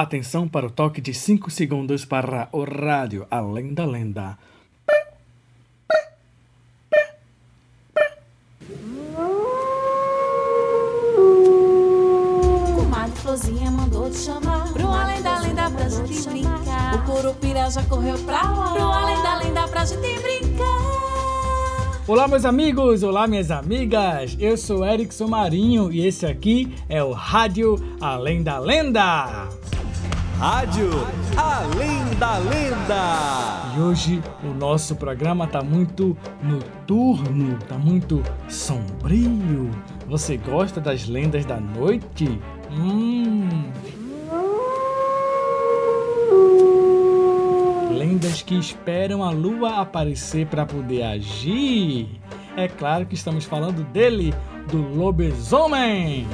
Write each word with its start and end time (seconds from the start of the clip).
Atenção 0.00 0.46
para 0.46 0.64
o 0.64 0.70
toque 0.70 1.00
de 1.00 1.12
5 1.12 1.50
segundos 1.50 2.04
para 2.04 2.48
o 2.52 2.62
rádio 2.62 3.26
Além 3.28 3.74
da 3.74 3.84
Lenda. 3.84 4.38
Comadre 12.76 13.16
Florzinha 13.16 13.72
mandou 13.72 14.08
te 14.08 14.18
chamar 14.18 14.72
Pro 14.72 14.86
Além 14.86 15.20
da 15.20 15.40
Lenda 15.40 15.68
pra 15.68 15.88
gente 15.88 16.28
brincar 16.28 16.94
O 16.94 17.02
Curupira 17.04 17.68
já 17.68 17.82
correu 17.82 18.16
pra 18.20 18.42
lá 18.42 18.72
Pro 18.74 18.84
Além 18.84 19.20
da 19.20 19.34
Lenda 19.38 19.66
pra 19.66 19.84
gente 19.84 20.22
brincar 20.22 20.98
Olá, 22.06 22.26
meus 22.26 22.44
amigos! 22.46 23.02
Olá, 23.02 23.26
minhas 23.26 23.50
amigas! 23.50 24.34
Eu 24.38 24.56
sou 24.56 24.86
Erickson 24.86 25.26
Marinho 25.26 25.92
e 25.92 26.06
esse 26.06 26.24
aqui 26.24 26.72
é 26.88 27.02
o 27.02 27.12
Rádio 27.12 27.76
Além 28.00 28.42
da 28.42 28.58
Lenda! 28.58 29.48
Rádio 30.38 30.88
Além 31.36 32.14
da 32.16 32.38
Lenda. 32.38 33.74
E 33.76 33.80
hoje 33.80 34.22
o 34.44 34.54
nosso 34.54 34.94
programa 34.94 35.48
tá 35.48 35.64
muito 35.64 36.16
noturno, 36.40 37.58
tá 37.68 37.76
muito 37.76 38.22
sombrio. 38.48 39.68
Você 40.06 40.36
gosta 40.36 40.80
das 40.80 41.08
lendas 41.08 41.44
da 41.44 41.58
noite? 41.58 42.38
Hum. 42.70 43.48
Lendas 47.90 48.40
que 48.40 48.56
esperam 48.56 49.24
a 49.24 49.30
lua 49.30 49.80
aparecer 49.80 50.46
para 50.46 50.64
poder 50.64 51.02
agir. 51.02 52.08
É 52.56 52.68
claro 52.68 53.06
que 53.06 53.16
estamos 53.16 53.44
falando 53.44 53.82
dele, 53.90 54.32
do 54.70 54.78
lobisomem. 54.94 56.28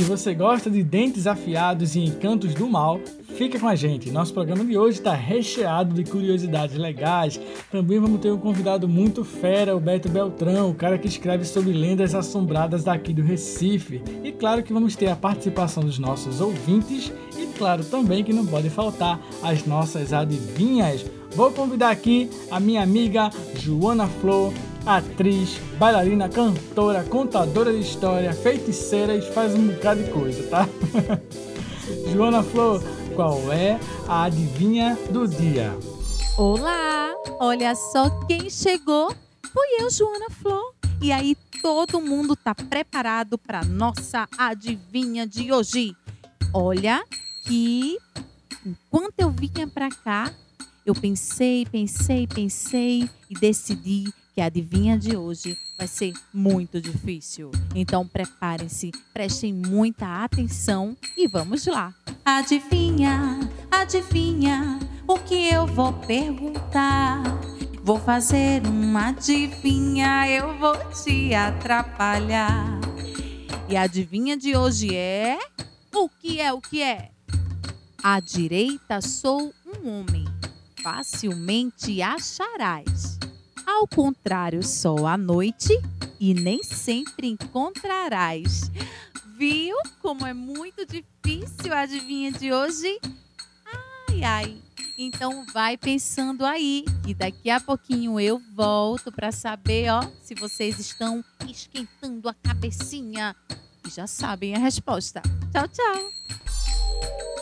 Se 0.00 0.04
você 0.04 0.32
gosta 0.32 0.70
de 0.70 0.82
dentes 0.82 1.26
afiados 1.26 1.94
e 1.94 2.00
encantos 2.00 2.54
do 2.54 2.66
mal, 2.66 2.98
fica 3.36 3.60
com 3.60 3.68
a 3.68 3.74
gente. 3.74 4.10
Nosso 4.10 4.32
programa 4.32 4.64
de 4.64 4.78
hoje 4.78 4.96
está 4.96 5.12
recheado 5.12 5.92
de 5.92 6.10
curiosidades 6.10 6.74
legais. 6.74 7.38
Também 7.70 8.00
vamos 8.00 8.18
ter 8.18 8.32
um 8.32 8.38
convidado 8.38 8.88
muito 8.88 9.22
fera, 9.22 9.76
o 9.76 9.78
Beto 9.78 10.08
Beltrão, 10.08 10.70
o 10.70 10.74
cara 10.74 10.96
que 10.96 11.06
escreve 11.06 11.44
sobre 11.44 11.74
lendas 11.74 12.14
assombradas 12.14 12.82
daqui 12.82 13.12
do 13.12 13.20
Recife. 13.20 14.02
E 14.24 14.32
claro 14.32 14.62
que 14.62 14.72
vamos 14.72 14.96
ter 14.96 15.08
a 15.08 15.16
participação 15.16 15.82
dos 15.82 15.98
nossos 15.98 16.40
ouvintes 16.40 17.12
e 17.36 17.48
claro 17.58 17.84
também 17.84 18.24
que 18.24 18.32
não 18.32 18.46
pode 18.46 18.70
faltar 18.70 19.20
as 19.42 19.66
nossas 19.66 20.14
adivinhas. 20.14 21.04
Vou 21.32 21.52
convidar 21.52 21.90
aqui 21.90 22.30
a 22.50 22.58
minha 22.58 22.82
amiga 22.82 23.28
Joana 23.54 24.06
Flor, 24.06 24.50
atriz, 24.86 25.60
bailarina, 25.78 26.28
cantora, 26.28 27.04
contadora 27.04 27.72
de 27.72 27.80
história, 27.80 28.32
feiticeira 28.32 29.14
e 29.14 29.22
faz 29.22 29.54
um 29.54 29.68
bocado 29.68 30.02
de 30.02 30.10
coisa, 30.10 30.48
tá? 30.48 30.68
Joana 32.12 32.42
Flor, 32.42 32.82
qual 33.14 33.52
é 33.52 33.78
a 34.08 34.24
adivinha 34.24 34.96
do 35.10 35.26
dia? 35.26 35.76
Olá! 36.38 37.12
Olha 37.38 37.74
só 37.74 38.10
quem 38.26 38.48
chegou. 38.48 39.14
Fui 39.52 39.66
eu, 39.80 39.90
Joana 39.90 40.30
Flor. 40.30 40.74
E 41.02 41.10
aí, 41.10 41.36
todo 41.62 42.00
mundo 42.00 42.36
tá 42.36 42.54
preparado 42.54 43.38
para 43.38 43.64
nossa 43.64 44.28
adivinha 44.38 45.26
de 45.26 45.52
hoje. 45.52 45.94
Olha 46.52 47.02
que 47.44 47.98
enquanto 48.64 49.18
eu 49.18 49.30
vinha 49.30 49.66
para 49.66 49.88
cá, 49.88 50.32
eu 50.84 50.94
pensei, 50.94 51.66
pensei, 51.66 52.26
pensei 52.26 53.08
e 53.28 53.34
decidi 53.34 54.12
que 54.34 54.40
a 54.40 54.46
adivinha 54.46 54.98
de 54.98 55.16
hoje 55.16 55.56
vai 55.76 55.86
ser 55.86 56.12
muito 56.32 56.80
difícil. 56.80 57.50
Então 57.74 58.06
preparem-se, 58.06 58.92
prestem 59.12 59.52
muita 59.52 60.24
atenção 60.24 60.96
e 61.16 61.26
vamos 61.26 61.66
lá. 61.66 61.94
Adivinha, 62.24 63.40
adivinha 63.70 64.78
o 65.06 65.18
que 65.18 65.48
eu 65.48 65.66
vou 65.66 65.92
perguntar? 65.92 67.22
Vou 67.82 67.98
fazer 67.98 68.66
uma 68.66 69.08
adivinha, 69.08 70.28
eu 70.28 70.56
vou 70.58 70.76
te 70.92 71.34
atrapalhar. 71.34 72.80
E 73.68 73.76
a 73.76 73.82
adivinha 73.82 74.36
de 74.36 74.56
hoje 74.56 74.94
é 74.94 75.38
o 75.94 76.08
que 76.08 76.40
é 76.40 76.52
o 76.52 76.60
que 76.60 76.82
é? 76.82 77.10
À 78.02 78.20
direita 78.20 79.00
sou 79.00 79.52
um 79.66 79.88
homem, 79.88 80.24
facilmente 80.82 82.00
acharás. 82.00 83.18
Ao 83.70 83.86
contrário, 83.86 84.64
só 84.64 85.06
à 85.06 85.16
noite 85.16 85.72
e 86.18 86.34
nem 86.34 86.60
sempre 86.60 87.28
encontrarás. 87.28 88.68
Viu 89.38 89.76
como 90.02 90.26
é 90.26 90.34
muito 90.34 90.84
difícil 90.84 91.72
a 91.72 91.82
adivinha 91.82 92.32
de 92.32 92.52
hoje? 92.52 92.98
Ai, 93.64 94.24
ai. 94.24 94.58
Então 94.98 95.46
vai 95.54 95.78
pensando 95.78 96.44
aí 96.44 96.84
e 97.06 97.14
daqui 97.14 97.48
a 97.48 97.60
pouquinho 97.60 98.18
eu 98.18 98.42
volto 98.54 99.12
para 99.12 99.30
saber, 99.30 99.88
ó, 99.88 100.02
se 100.20 100.34
vocês 100.34 100.80
estão 100.80 101.24
esquentando 101.48 102.28
a 102.28 102.34
cabecinha 102.34 103.36
e 103.86 103.88
já 103.88 104.06
sabem 104.06 104.56
a 104.56 104.58
resposta. 104.58 105.22
Tchau, 105.52 105.68
tchau. 105.68 106.10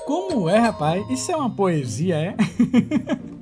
Como 0.06 0.48
é, 0.48 0.58
rapaz? 0.58 1.08
Isso 1.08 1.32
é 1.32 1.36
uma 1.36 1.50
poesia, 1.50 2.16
é? 2.16 2.36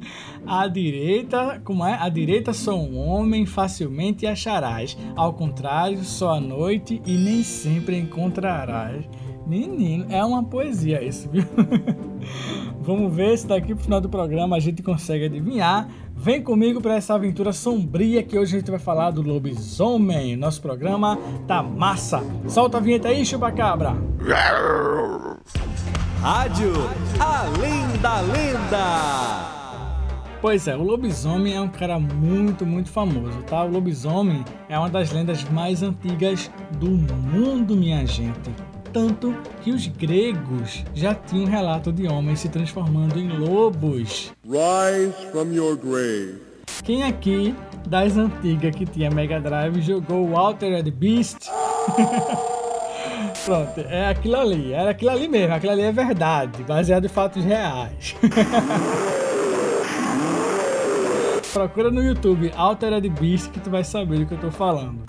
À 0.47 0.69
direita, 0.69 1.61
como 1.65 1.84
é? 1.84 1.95
À 1.95 2.09
direita 2.09 2.53
sou 2.53 2.79
um 2.79 2.99
homem, 2.99 3.45
facilmente 3.45 4.27
acharás. 4.27 4.97
Ao 5.17 5.33
contrário, 5.33 6.03
só 6.05 6.34
à 6.34 6.41
noite 6.41 7.03
e 7.05 7.17
nem 7.17 7.43
sempre 7.43 7.99
encontrarás. 7.99 9.05
Menino, 9.47 10.07
é 10.09 10.25
uma 10.25 10.43
poesia 10.43 11.03
isso, 11.03 11.29
viu? 11.31 11.45
Vamos 12.81 13.15
ver 13.15 13.37
se 13.37 13.47
daqui 13.47 13.75
pro 13.75 13.83
final 13.83 14.01
do 14.01 14.09
programa 14.09 14.57
a 14.57 14.61
gente 14.61 14.83
consegue 14.83 15.27
adivinhar. 15.27 15.89
Vem 16.15 16.43
comigo 16.43 16.81
para 16.81 16.95
essa 16.95 17.15
aventura 17.15 17.53
sombria 17.53 18.23
que 18.23 18.39
hoje 18.39 18.57
a 18.57 18.59
gente 18.59 18.71
vai 18.71 18.81
falar 18.81 19.11
do 19.11 19.23
lobisomem. 19.23 20.37
Nosso 20.37 20.63
programa 20.63 21.19
tá 21.47 21.63
massa. 21.63 22.23
Solta 22.49 22.78
a 22.78 22.81
vinheta 22.81 23.09
aí, 23.09 23.25
chupacabra. 23.25 23.97
Rádio 26.21 26.73
Além 27.21 28.01
da 28.01 28.21
Lenda. 28.21 29.56
Pois 30.47 30.69
é, 30.69 30.77
o 30.77 30.83
lobisomem 30.84 31.57
é 31.57 31.61
um 31.61 31.69
cara 31.69 31.99
muito, 31.99 32.65
muito 32.65 32.89
famoso, 32.89 33.43
tá? 33.49 33.65
O 33.65 33.69
lobisomem 33.69 34.45
é 34.69 34.79
uma 34.79 34.89
das 34.89 35.11
lendas 35.11 35.43
mais 35.51 35.83
antigas 35.83 36.49
do 36.79 36.89
mundo, 36.89 37.75
minha 37.75 38.07
gente. 38.07 38.55
Tanto 38.93 39.37
que 39.61 39.73
os 39.73 39.89
gregos 39.89 40.84
já 40.95 41.17
tinham 41.17 41.47
relato 41.47 41.93
de 41.93 42.07
homens 42.07 42.39
se 42.39 42.49
transformando 42.49 43.19
em 43.19 43.29
lobos. 43.29 44.33
Rise 44.45 45.12
from 45.33 45.53
your 45.53 45.77
grave. 45.77 46.41
Quem 46.84 47.03
aqui 47.03 47.53
das 47.89 48.17
antigas 48.17 48.77
que 48.77 48.87
tinha 48.87 49.11
Mega 49.11 49.41
Drive 49.41 49.83
jogou 49.83 50.28
o 50.28 50.37
Altered 50.39 50.89
Beast? 50.93 51.51
Pronto, 53.45 53.81
é 53.81 54.11
aquilo 54.11 54.37
ali, 54.37 54.73
era 54.73 54.91
aquilo 54.91 55.11
ali 55.11 55.27
mesmo, 55.27 55.55
aquilo 55.55 55.73
ali 55.73 55.83
é 55.83 55.91
verdade, 55.91 56.63
baseado 56.63 57.05
em 57.05 57.09
fatos 57.09 57.45
reais. 57.45 58.15
Procura 61.56 61.91
no 61.91 62.05
YouTube 62.05 62.53
Altered 62.55 63.09
Beast 63.19 63.50
que 63.50 63.59
tu 63.59 63.71
vai 63.71 63.83
saber 63.83 64.19
do 64.19 64.27
que 64.27 64.34
eu 64.34 64.39
tô 64.39 64.50
falando. 64.50 65.05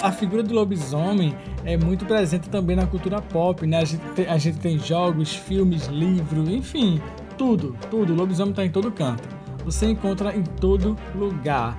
A 0.00 0.10
figura 0.10 0.42
do 0.42 0.54
lobisomem 0.54 1.36
é 1.66 1.76
muito 1.76 2.06
presente 2.06 2.48
também 2.48 2.74
na 2.74 2.86
cultura 2.86 3.20
pop, 3.20 3.66
né? 3.66 3.76
A 3.76 3.84
gente 3.84 4.02
tem, 4.14 4.26
a 4.26 4.38
gente 4.38 4.58
tem 4.58 4.78
jogos, 4.78 5.34
filmes, 5.36 5.88
livros, 5.88 6.48
enfim, 6.48 6.98
tudo, 7.36 7.76
tudo. 7.90 8.14
O 8.14 8.16
lobisomem 8.16 8.54
tá 8.54 8.64
em 8.64 8.70
todo 8.70 8.90
canto. 8.90 9.28
Você 9.66 9.84
encontra 9.84 10.34
em 10.34 10.42
todo 10.42 10.96
lugar. 11.14 11.76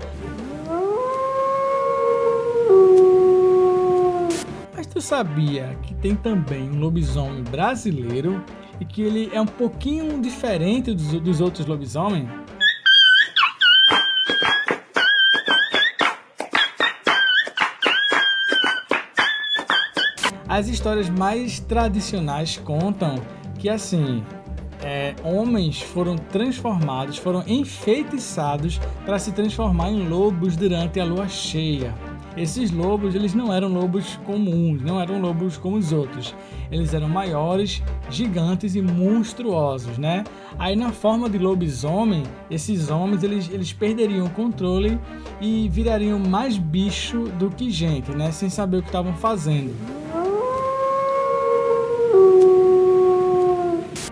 Mas 4.78 4.86
tu 4.86 5.02
sabia 5.02 5.76
que 5.82 5.96
tem 5.96 6.16
também 6.16 6.70
um 6.70 6.80
lobisomem 6.80 7.42
brasileiro 7.42 8.46
e 8.80 8.86
que 8.86 9.02
ele 9.02 9.32
é 9.34 9.42
um 9.42 9.48
pouquinho 9.48 10.22
diferente 10.22 10.94
dos, 10.94 11.20
dos 11.20 11.42
outros 11.42 11.66
lobisomens? 11.66 12.30
As 20.50 20.68
histórias 20.68 21.08
mais 21.12 21.60
tradicionais 21.60 22.58
contam 22.58 23.18
que 23.60 23.70
assim 23.70 24.24
é, 24.82 25.14
homens 25.24 25.80
foram 25.80 26.16
transformados, 26.16 27.18
foram 27.18 27.44
enfeitiçados 27.46 28.82
para 29.06 29.20
se 29.20 29.32
transformar 29.32 29.92
em 29.92 30.10
lobos 30.10 30.56
durante 30.56 31.00
a 31.00 31.06
lua 31.06 31.28
cheia. 31.28 31.94
esses 32.36 32.72
lobos 32.72 33.14
eles 33.14 33.36
não 33.36 33.54
eram 33.54 33.68
lobos 33.68 34.18
comuns, 34.26 34.82
não 34.82 35.00
eram 35.00 35.22
lobos 35.22 35.56
como 35.56 35.78
os 35.78 35.92
outros. 35.92 36.34
Eles 36.72 36.96
eram 36.96 37.08
maiores, 37.08 37.84
gigantes 38.10 38.74
e 38.74 38.82
monstruosos, 38.82 40.00
né? 40.00 40.24
Aí 40.58 40.76
na 40.76 40.92
forma 40.92 41.30
de 41.30 41.38
lobisomem, 41.38 42.24
esses 42.50 42.90
homens 42.90 43.22
eles, 43.22 43.52
eles 43.52 43.72
perderiam 43.72 44.26
o 44.26 44.32
controle 44.32 45.00
e 45.40 45.70
virariam 45.70 46.18
mais 46.18 46.58
bicho 46.58 47.26
do 47.38 47.52
que 47.52 47.70
gente, 47.70 48.10
né? 48.12 48.32
Sem 48.32 48.50
saber 48.50 48.78
o 48.78 48.82
que 48.82 48.90
estavam 48.90 49.14
fazendo. 49.14 49.99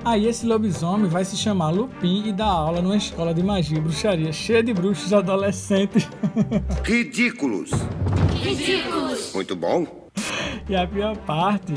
Aí 0.07 0.25
esse 0.25 0.45
lobisomem 0.45 1.09
vai 1.09 1.25
se 1.25 1.35
chamar 1.35 1.69
Lupin 1.69 2.29
e 2.29 2.31
dar 2.31 2.45
aula 2.45 2.81
numa 2.81 2.95
escola 2.95 3.33
de 3.33 3.43
magia 3.43 3.77
e 3.77 3.81
bruxaria 3.81 4.31
cheia 4.31 4.63
de 4.63 4.73
bruxos 4.73 5.11
adolescentes. 5.11 6.07
Ridículos. 6.81 7.71
Ridículos. 8.41 9.33
Muito 9.33 9.53
bom. 9.53 9.85
E 10.69 10.77
a 10.77 10.87
pior 10.87 11.17
parte 11.17 11.73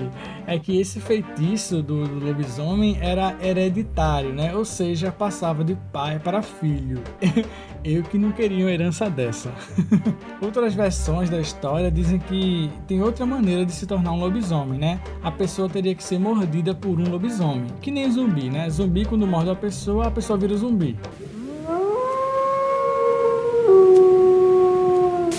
é 0.51 0.59
que 0.59 0.81
esse 0.81 0.99
feitiço 0.99 1.81
do, 1.81 2.09
do, 2.09 2.27
lobisomem 2.27 2.99
era 3.01 3.37
hereditário, 3.41 4.35
né? 4.35 4.53
Ou 4.53 4.65
seja, 4.65 5.13
passava 5.13 5.63
de 5.63 5.77
pai 5.93 6.19
para 6.19 6.43
filho. 6.43 7.01
Eu 7.85 8.03
que 8.03 8.19
não 8.19 8.33
queria 8.33 8.65
uma 8.65 8.71
herança 8.73 9.09
dessa. 9.09 9.53
Outras 10.43 10.75
versões 10.75 11.31
da 11.31 11.41
história 11.41 11.89
dizem 11.89 12.19
que 12.19 12.69
tem 12.89 13.01
outra 13.01 13.25
maneira 13.25 13.65
de 13.65 13.73
se 13.73 13.87
tornar 13.87 14.13
um 14.13 14.19
lobisomem, 14.19 14.79
né? 14.79 15.01
A 15.23 15.31
pessoa 15.31 15.69
teria 15.69 15.95
que 15.95 16.03
ser 16.03 16.19
mordida 16.19 16.75
por 16.75 17.01
um 17.01 17.09
lobisomem. 17.09 17.67
Que 17.81 17.93
nem 17.93 18.11
zumbi, 18.11 18.51
né? 18.51 18.69
Zumbi, 18.69 19.05
quando 19.05 19.27
morde 19.27 19.51
a 19.51 19.55
pessoa, 19.55 20.09
a 20.09 20.11
pessoa 20.11 20.37
vira 20.37 20.57
zumbi. 20.57 20.99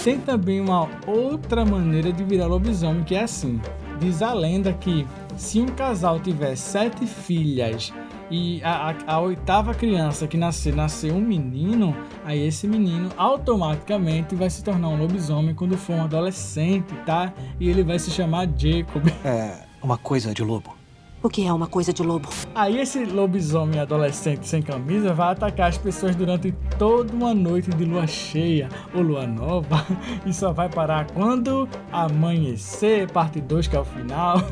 Tem 0.04 0.18
também 0.20 0.60
uma 0.60 0.90
outra 1.06 1.64
maneira 1.64 2.12
de 2.12 2.24
virar 2.24 2.48
lobisomem 2.48 3.04
que 3.04 3.14
é 3.14 3.22
assim. 3.22 3.62
Diz 4.02 4.24
a 4.24 4.34
lenda 4.34 4.74
que 4.74 5.08
se 5.38 5.62
um 5.62 5.68
casal 5.68 6.20
tiver 6.20 6.56
sete 6.56 7.06
filhas 7.06 7.94
e 8.32 8.60
a, 8.64 8.90
a, 8.90 9.14
a, 9.14 9.20
oitava 9.20 9.76
criança 9.76 10.26
que 10.26 10.38
nascer 10.38 10.76
nascer 10.76 11.14
um 11.14 11.22
menino, 11.22 11.96
aí 12.26 12.44
esse 12.48 12.68
menino 12.68 13.10
automaticamente 13.16 14.34
vai 14.34 14.50
se 14.50 14.64
tornar 14.64 14.88
um 14.88 14.98
lobisomem 14.98 15.54
quando 15.54 15.78
for 15.78 15.98
um 15.98 16.02
adolescente, 16.02 16.92
tá? 17.06 17.32
E 17.60 17.70
ele 17.70 17.84
vai 17.84 18.00
se 18.00 18.10
chamar 18.10 18.48
Jacob. 18.58 19.08
É 19.24 19.66
uma 19.84 20.00
coisa 20.00 20.34
de 20.34 20.44
lobo. 20.44 20.81
O 21.24 21.30
que 21.30 21.46
é 21.46 21.54
uma 21.54 21.68
coisa 21.68 21.94
de 21.94 22.02
lobo? 22.02 22.28
Aí 22.56 22.80
esse 22.80 23.06
lobisomem 23.06 23.80
adolescente 23.80 24.48
sem 24.48 24.60
camisa 24.60 25.14
vai 25.14 25.32
atacar 25.32 25.70
as 25.70 25.78
pessoas 25.78 26.16
durante 26.16 26.52
toda 26.80 27.14
uma 27.14 27.32
noite 27.32 27.70
de 27.70 27.86
lua 27.86 28.08
cheia 28.08 28.68
ou 28.92 29.04
lua 29.04 29.28
nova 29.28 29.86
e 30.26 30.34
só 30.34 30.52
vai 30.52 30.68
parar 30.68 31.06
quando 31.12 31.70
amanhecer, 31.92 33.08
parte 33.12 33.40
2 33.40 33.68
que 33.68 33.76
é 33.76 33.80
o 33.80 33.86
final. 33.86 34.38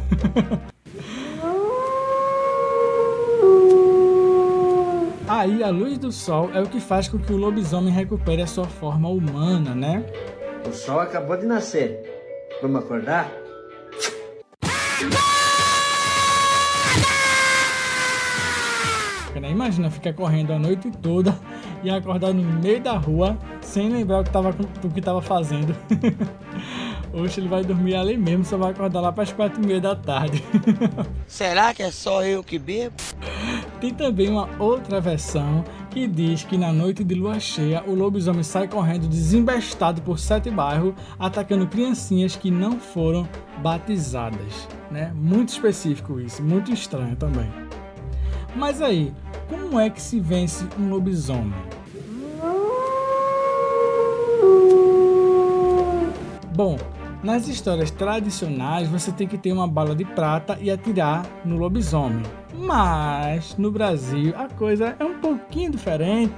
Aí 5.28 5.64
a 5.64 5.70
luz 5.70 5.98
do 5.98 6.12
sol 6.12 6.52
é 6.54 6.62
o 6.62 6.68
que 6.68 6.80
faz 6.80 7.08
com 7.08 7.18
que 7.18 7.34
o 7.34 7.38
lobisomem 7.38 7.94
recupere 7.94 8.44
a 8.44 8.48
sua 8.48 8.66
forma 8.66 9.10
humana, 9.10 9.74
né? 9.74 10.04
O 10.68 10.72
sol 10.72 11.00
acabou 11.00 11.36
de 11.38 11.48
nascer. 11.48 12.00
Vamos 12.62 12.84
acordar? 12.84 13.32
Né? 19.50 19.52
Imagina 19.52 19.90
ficar 19.90 20.14
correndo 20.14 20.52
a 20.54 20.60
noite 20.60 20.92
toda 20.92 21.36
e 21.84 21.90
acordar 21.90 22.34
no 22.34 22.44
meio 22.44 22.82
da 22.82 22.94
rua 22.94 23.38
sem 23.62 23.90
lembrar 23.90 24.20
o 24.20 24.24
que 24.24 24.30
estava 24.30 24.56
o 24.84 24.90
que 24.90 25.02
tava 25.02 25.22
fazendo. 25.22 25.76
Hoje 27.12 27.40
ele 27.40 27.48
vai 27.48 27.64
dormir 27.64 27.96
ali 27.96 28.16
mesmo, 28.16 28.46
só 28.46 28.56
vai 28.56 28.70
acordar 28.70 29.02
lá 29.02 29.12
para 29.12 29.24
as 29.24 29.32
quatro 29.32 29.64
e 29.64 29.66
meia 29.66 29.82
da 29.82 29.96
tarde. 29.96 30.44
Será 31.26 31.74
que 31.74 31.82
é 31.82 31.90
só 31.90 32.24
eu 32.24 32.44
que 32.44 32.60
bebo? 32.60 32.96
Tem 33.82 33.92
também 33.92 34.30
uma 34.30 34.48
outra 34.60 35.02
versão 35.02 35.64
que 35.90 36.08
diz 36.08 36.44
que 36.44 36.56
na 36.56 36.72
noite 36.72 37.04
de 37.04 37.16
lua 37.16 37.40
cheia 37.40 37.84
o 37.88 37.96
lobisomem 37.96 38.44
sai 38.44 38.68
correndo 38.68 39.08
desembestado 39.08 40.04
por 40.04 40.20
sete 40.20 40.52
bairros, 40.52 40.94
atacando 41.18 41.66
criancinhas 41.66 42.36
que 42.36 42.52
não 42.52 42.80
foram 42.80 43.28
batizadas. 43.58 44.68
Né? 44.92 45.12
Muito 45.16 45.50
específico 45.50 46.20
isso, 46.20 46.44
muito 46.44 46.72
estranho 46.72 47.16
também. 47.16 47.50
Mas 48.56 48.82
aí, 48.82 49.14
como 49.48 49.80
é 49.80 49.90
que 49.90 50.02
se 50.02 50.20
vence 50.20 50.66
um 50.78 50.90
lobisomem? 50.90 51.54
Bom, 56.56 56.78
nas 57.24 57.48
histórias 57.48 57.92
tradicionais 57.92 58.90
você 58.90 59.12
tem 59.12 59.28
que 59.28 59.38
ter 59.38 59.52
uma 59.52 59.68
bala 59.68 59.96
de 59.96 60.04
prata 60.04 60.58
e 60.60 60.70
atirar 60.70 61.26
no 61.46 61.58
lobisomem. 61.58 62.24
Mas 62.54 63.56
no 63.58 63.72
Brasil 63.72 64.34
a 64.38 64.48
coisa 64.50 64.96
é 65.00 65.04
um 65.04 65.20
pouquinho 65.20 65.72
diferente. 65.72 66.34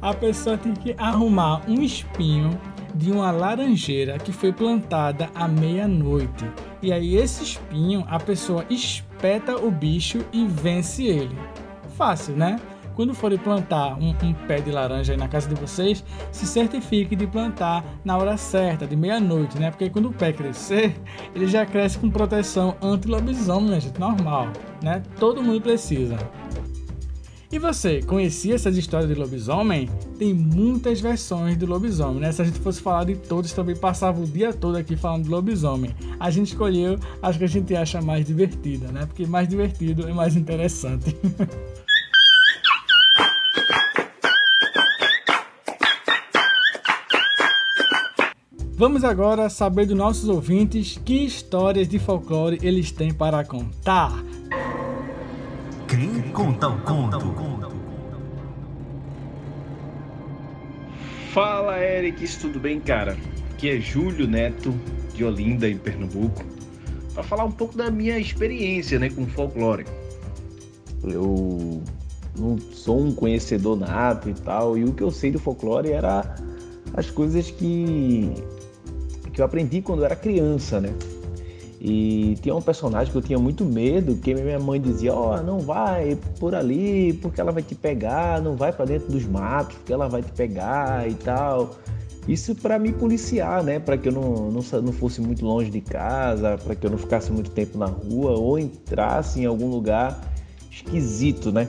A 0.00 0.14
pessoa 0.14 0.56
tem 0.56 0.72
que 0.72 0.94
arrumar 0.98 1.62
um 1.68 1.82
espinho 1.82 2.58
de 2.94 3.10
uma 3.10 3.30
laranjeira 3.30 4.18
que 4.18 4.32
foi 4.32 4.52
plantada 4.52 5.28
à 5.34 5.48
meia-noite. 5.48 6.44
E 6.82 6.92
aí, 6.92 7.16
esse 7.16 7.42
espinho, 7.42 8.04
a 8.08 8.18
pessoa 8.18 8.64
espeta 8.68 9.56
o 9.56 9.70
bicho 9.70 10.24
e 10.32 10.46
vence 10.46 11.04
ele. 11.04 11.36
Fácil, 11.96 12.36
né? 12.36 12.60
Quando 12.94 13.14
forem 13.14 13.36
plantar 13.36 13.98
um, 13.98 14.14
um, 14.22 14.32
pé 14.46 14.58
de 14.58 14.70
laranja 14.70 15.12
aí 15.12 15.18
na 15.18 15.28
casa 15.28 15.46
de 15.46 15.54
vocês, 15.54 16.02
se 16.32 16.46
certifique 16.46 17.14
de 17.14 17.26
plantar 17.26 17.84
na 18.02 18.16
hora 18.16 18.38
certa, 18.38 18.86
de 18.86 18.96
meia-noite, 18.96 19.58
né? 19.58 19.70
Porque 19.70 19.90
quando 19.90 20.08
o 20.08 20.12
pé 20.12 20.32
crescer, 20.32 20.96
ele 21.34 21.46
já 21.46 21.66
cresce 21.66 21.98
com 21.98 22.08
proteção 22.08 22.74
anti-lobisomem, 22.80 23.70
né, 23.70 23.80
gente? 23.80 24.00
Normal, 24.00 24.48
né? 24.82 25.02
Todo 25.20 25.42
mundo 25.42 25.60
precisa. 25.60 26.16
E 27.50 27.60
você, 27.60 28.02
conhecia 28.02 28.56
essas 28.56 28.76
histórias 28.76 29.08
de 29.08 29.14
lobisomem? 29.14 29.88
Tem 30.18 30.34
muitas 30.34 31.00
versões 31.00 31.56
de 31.56 31.64
lobisomem, 31.64 32.20
né? 32.20 32.32
Se 32.32 32.42
a 32.42 32.44
gente 32.44 32.58
fosse 32.58 32.82
falar 32.82 33.04
de 33.04 33.14
todos, 33.14 33.52
também 33.52 33.76
passava 33.76 34.20
o 34.20 34.26
dia 34.26 34.52
todo 34.52 34.76
aqui 34.76 34.96
falando 34.96 35.24
de 35.24 35.30
lobisomem. 35.30 35.94
A 36.18 36.28
gente 36.28 36.48
escolheu 36.48 36.98
as 37.22 37.36
que 37.36 37.44
a 37.44 37.48
gente 37.48 37.74
acha 37.76 38.02
mais 38.02 38.26
divertida, 38.26 38.88
né? 38.88 39.06
Porque 39.06 39.24
mais 39.26 39.46
divertido 39.46 40.08
é 40.08 40.12
mais 40.12 40.34
interessante. 40.34 41.16
Vamos 48.74 49.04
agora 49.04 49.48
saber 49.48 49.86
dos 49.86 49.96
nossos 49.96 50.28
ouvintes 50.28 51.00
que 51.02 51.24
histórias 51.24 51.88
de 51.88 51.98
folclore 51.98 52.58
eles 52.60 52.90
têm 52.90 53.14
para 53.14 53.42
contar. 53.44 54.12
Quem 55.96 56.20
conta 56.30 56.68
o 56.68 56.78
conto? 56.82 57.34
Fala, 61.32 61.82
Eric, 61.82 62.36
tudo 62.36 62.60
bem, 62.60 62.80
cara? 62.80 63.16
Aqui 63.50 63.70
é 63.70 63.80
Júlio 63.80 64.28
Neto, 64.28 64.74
de 65.14 65.24
Olinda, 65.24 65.66
em 65.66 65.78
Pernambuco, 65.78 66.44
para 67.14 67.22
falar 67.22 67.44
um 67.44 67.50
pouco 67.50 67.78
da 67.78 67.90
minha 67.90 68.18
experiência 68.18 68.98
né, 68.98 69.08
com 69.08 69.26
folclore. 69.26 69.86
Eu 71.02 71.82
não 72.38 72.58
sou 72.58 73.00
um 73.00 73.14
conhecedor 73.14 73.78
nato 73.78 74.28
e 74.28 74.34
tal, 74.34 74.76
e 74.76 74.84
o 74.84 74.92
que 74.92 75.02
eu 75.02 75.10
sei 75.10 75.30
do 75.30 75.38
folclore 75.38 75.92
era 75.92 76.36
as 76.92 77.10
coisas 77.10 77.50
que, 77.50 78.30
que 79.32 79.40
eu 79.40 79.46
aprendi 79.46 79.80
quando 79.80 80.00
eu 80.00 80.04
era 80.04 80.16
criança, 80.16 80.78
né? 80.78 80.90
E 81.80 82.36
tinha 82.40 82.54
um 82.54 82.62
personagem 82.62 83.12
que 83.12 83.18
eu 83.18 83.22
tinha 83.22 83.38
muito 83.38 83.64
medo, 83.64 84.16
que 84.16 84.34
minha 84.34 84.58
mãe 84.58 84.80
dizia: 84.80 85.14
Ó, 85.14 85.34
oh, 85.34 85.42
não 85.42 85.60
vai 85.60 86.16
por 86.38 86.54
ali, 86.54 87.12
porque 87.14 87.40
ela 87.40 87.52
vai 87.52 87.62
te 87.62 87.74
pegar, 87.74 88.40
não 88.40 88.56
vai 88.56 88.72
para 88.72 88.86
dentro 88.86 89.12
dos 89.12 89.24
matos, 89.26 89.76
porque 89.76 89.92
ela 89.92 90.08
vai 90.08 90.22
te 90.22 90.32
pegar 90.32 91.08
e 91.08 91.14
tal. 91.14 91.76
Isso 92.26 92.56
para 92.56 92.78
me 92.78 92.92
policiar, 92.92 93.62
né? 93.62 93.78
Para 93.78 93.96
que 93.96 94.08
eu 94.08 94.12
não, 94.12 94.50
não, 94.50 94.82
não 94.82 94.92
fosse 94.92 95.20
muito 95.20 95.44
longe 95.44 95.70
de 95.70 95.80
casa, 95.80 96.58
para 96.58 96.74
que 96.74 96.84
eu 96.84 96.90
não 96.90 96.98
ficasse 96.98 97.30
muito 97.30 97.50
tempo 97.50 97.78
na 97.78 97.86
rua 97.86 98.32
ou 98.32 98.58
entrasse 98.58 99.40
em 99.40 99.46
algum 99.46 99.68
lugar 99.68 100.32
esquisito, 100.70 101.52
né? 101.52 101.68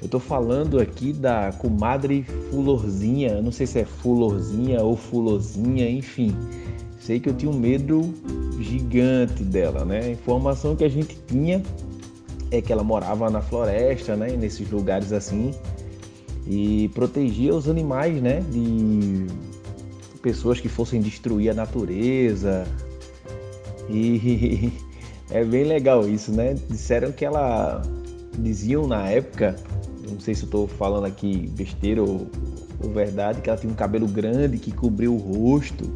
Eu 0.00 0.08
tô 0.08 0.20
falando 0.20 0.78
aqui 0.78 1.12
da 1.12 1.52
comadre 1.58 2.22
Fulorzinha, 2.50 3.42
não 3.42 3.50
sei 3.50 3.66
se 3.66 3.80
é 3.80 3.84
Fulorzinha 3.84 4.80
ou 4.82 4.96
Fulorzinha, 4.96 5.90
enfim. 5.90 6.34
Sei 7.08 7.18
que 7.18 7.26
eu 7.26 7.32
tinha 7.32 7.50
um 7.50 7.58
medo 7.58 8.14
gigante 8.60 9.42
dela, 9.42 9.82
né? 9.82 10.00
A 10.00 10.10
informação 10.10 10.76
que 10.76 10.84
a 10.84 10.90
gente 10.90 11.18
tinha 11.26 11.62
é 12.50 12.60
que 12.60 12.70
ela 12.70 12.84
morava 12.84 13.30
na 13.30 13.40
floresta, 13.40 14.14
né? 14.14 14.36
Nesses 14.36 14.70
lugares 14.70 15.10
assim 15.10 15.54
e 16.46 16.90
protegia 16.92 17.54
os 17.54 17.66
animais, 17.66 18.20
né? 18.20 18.44
De 18.52 19.26
pessoas 20.20 20.60
que 20.60 20.68
fossem 20.68 21.00
destruir 21.00 21.48
a 21.48 21.54
natureza. 21.54 22.66
E 23.88 24.70
é 25.32 25.42
bem 25.42 25.64
legal 25.64 26.06
isso, 26.06 26.30
né? 26.30 26.56
Disseram 26.68 27.10
que 27.10 27.24
ela 27.24 27.80
diziam 28.38 28.86
na 28.86 29.08
época, 29.08 29.56
não 30.06 30.20
sei 30.20 30.34
se 30.34 30.42
eu 30.42 30.46
estou 30.48 30.68
falando 30.68 31.06
aqui 31.06 31.48
besteira 31.56 32.02
ou, 32.02 32.26
por 32.78 32.90
verdade, 32.90 33.40
que 33.40 33.48
ela 33.48 33.58
tinha 33.58 33.72
um 33.72 33.76
cabelo 33.76 34.06
grande 34.06 34.58
que 34.58 34.70
cobriu 34.70 35.14
o 35.14 35.16
rosto 35.16 35.90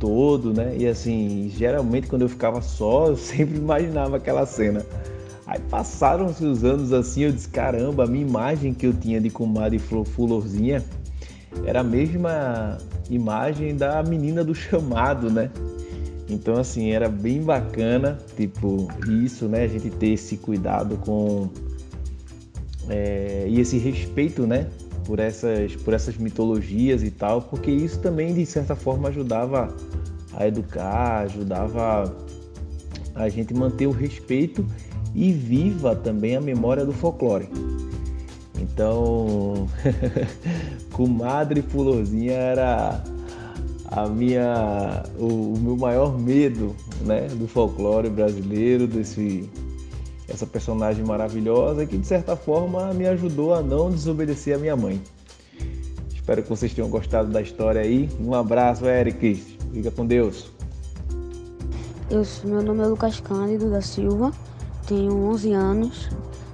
todo, 0.00 0.52
né? 0.52 0.74
E 0.76 0.88
assim, 0.88 1.52
geralmente 1.56 2.08
quando 2.08 2.22
eu 2.22 2.28
ficava 2.28 2.60
só, 2.60 3.08
eu 3.08 3.16
sempre 3.16 3.56
imaginava 3.56 4.16
aquela 4.16 4.44
cena. 4.44 4.84
Aí 5.46 5.60
passaram-se 5.70 6.44
os 6.44 6.64
anos 6.64 6.92
assim, 6.92 7.22
eu 7.22 7.32
disse, 7.32 7.48
caramba, 7.48 8.04
a 8.04 8.06
minha 8.06 8.26
imagem 8.26 8.72
que 8.72 8.86
eu 8.86 8.92
tinha 8.92 9.20
de 9.20 9.30
comadre 9.30 9.78
Florzinha 9.78 10.84
era 11.64 11.80
a 11.80 11.84
mesma 11.84 12.78
imagem 13.10 13.76
da 13.76 14.02
menina 14.02 14.42
do 14.42 14.54
chamado, 14.54 15.30
né? 15.30 15.50
Então, 16.28 16.56
assim, 16.56 16.92
era 16.92 17.08
bem 17.08 17.42
bacana, 17.42 18.18
tipo, 18.36 18.86
isso, 19.08 19.46
né? 19.46 19.64
A 19.64 19.66
gente 19.66 19.90
ter 19.90 20.10
esse 20.10 20.36
cuidado 20.36 20.96
com. 20.98 21.48
É, 22.88 23.46
e 23.48 23.60
esse 23.60 23.76
respeito, 23.78 24.46
né? 24.46 24.68
Por 25.04 25.18
essas, 25.18 25.74
por 25.76 25.92
essas 25.92 26.16
mitologias 26.16 27.02
e 27.02 27.10
tal, 27.10 27.42
porque 27.42 27.70
isso 27.70 27.98
também, 27.98 28.32
de 28.32 28.46
certa 28.46 28.76
forma, 28.76 29.08
ajudava 29.08 29.74
a 30.34 30.46
educar, 30.46 31.20
ajudava 31.20 32.14
a 33.14 33.28
gente 33.28 33.52
manter 33.52 33.86
o 33.86 33.90
respeito 33.90 34.64
e 35.14 35.32
viva 35.32 35.94
também 35.94 36.36
a 36.36 36.40
memória 36.40 36.84
do 36.84 36.92
folclore. 36.92 37.48
Então, 38.60 39.68
comadre 40.92 41.62
Fulorzinha 41.62 42.34
era 42.34 43.02
a 43.86 44.06
minha, 44.06 45.02
o, 45.18 45.54
o, 45.54 45.58
meu 45.58 45.76
maior 45.76 46.18
medo, 46.18 46.76
né, 47.04 47.26
do 47.28 47.48
folclore 47.48 48.08
brasileiro, 48.08 48.86
desse 48.86 49.48
essa 50.28 50.46
personagem 50.46 51.04
maravilhosa 51.04 51.84
que 51.84 51.98
de 51.98 52.06
certa 52.06 52.36
forma 52.36 52.94
me 52.94 53.04
ajudou 53.08 53.52
a 53.52 53.62
não 53.62 53.90
desobedecer 53.90 54.54
a 54.54 54.58
minha 54.58 54.76
mãe. 54.76 55.00
Espero 56.30 56.44
que 56.44 56.48
vocês 56.48 56.72
tenham 56.72 56.88
gostado 56.88 57.28
da 57.28 57.42
história 57.42 57.80
aí. 57.80 58.08
Um 58.20 58.32
abraço, 58.36 58.86
Eric. 58.86 59.34
Fica 59.72 59.90
com 59.90 60.06
Deus. 60.06 60.52
Eu, 62.08 62.22
meu 62.44 62.62
nome 62.62 62.84
é 62.84 62.86
Lucas 62.86 63.18
Cândido 63.18 63.68
da 63.68 63.82
Silva, 63.82 64.30
tenho 64.86 65.12
11 65.12 65.52
anos, 65.52 66.08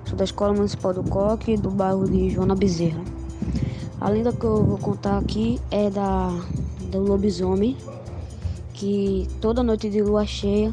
sou 0.07 0.17
da 0.17 0.25
Escola 0.25 0.55
Municipal 0.55 0.95
do 0.95 1.03
Coque, 1.03 1.59
do 1.59 1.69
bairro 1.69 2.09
de 2.09 2.31
Joana 2.31 2.55
Bezerra. 2.55 3.03
A 4.01 4.09
lenda 4.09 4.33
que 4.33 4.45
eu 4.45 4.65
vou 4.65 4.79
contar 4.79 5.19
aqui 5.19 5.61
é 5.71 5.91
da 5.91 6.31
do 6.91 7.01
lobisomem, 7.01 7.77
que 8.73 9.29
toda 9.43 9.63
noite 9.63 9.91
de 9.91 10.01
lua 10.01 10.25
cheia 10.25 10.73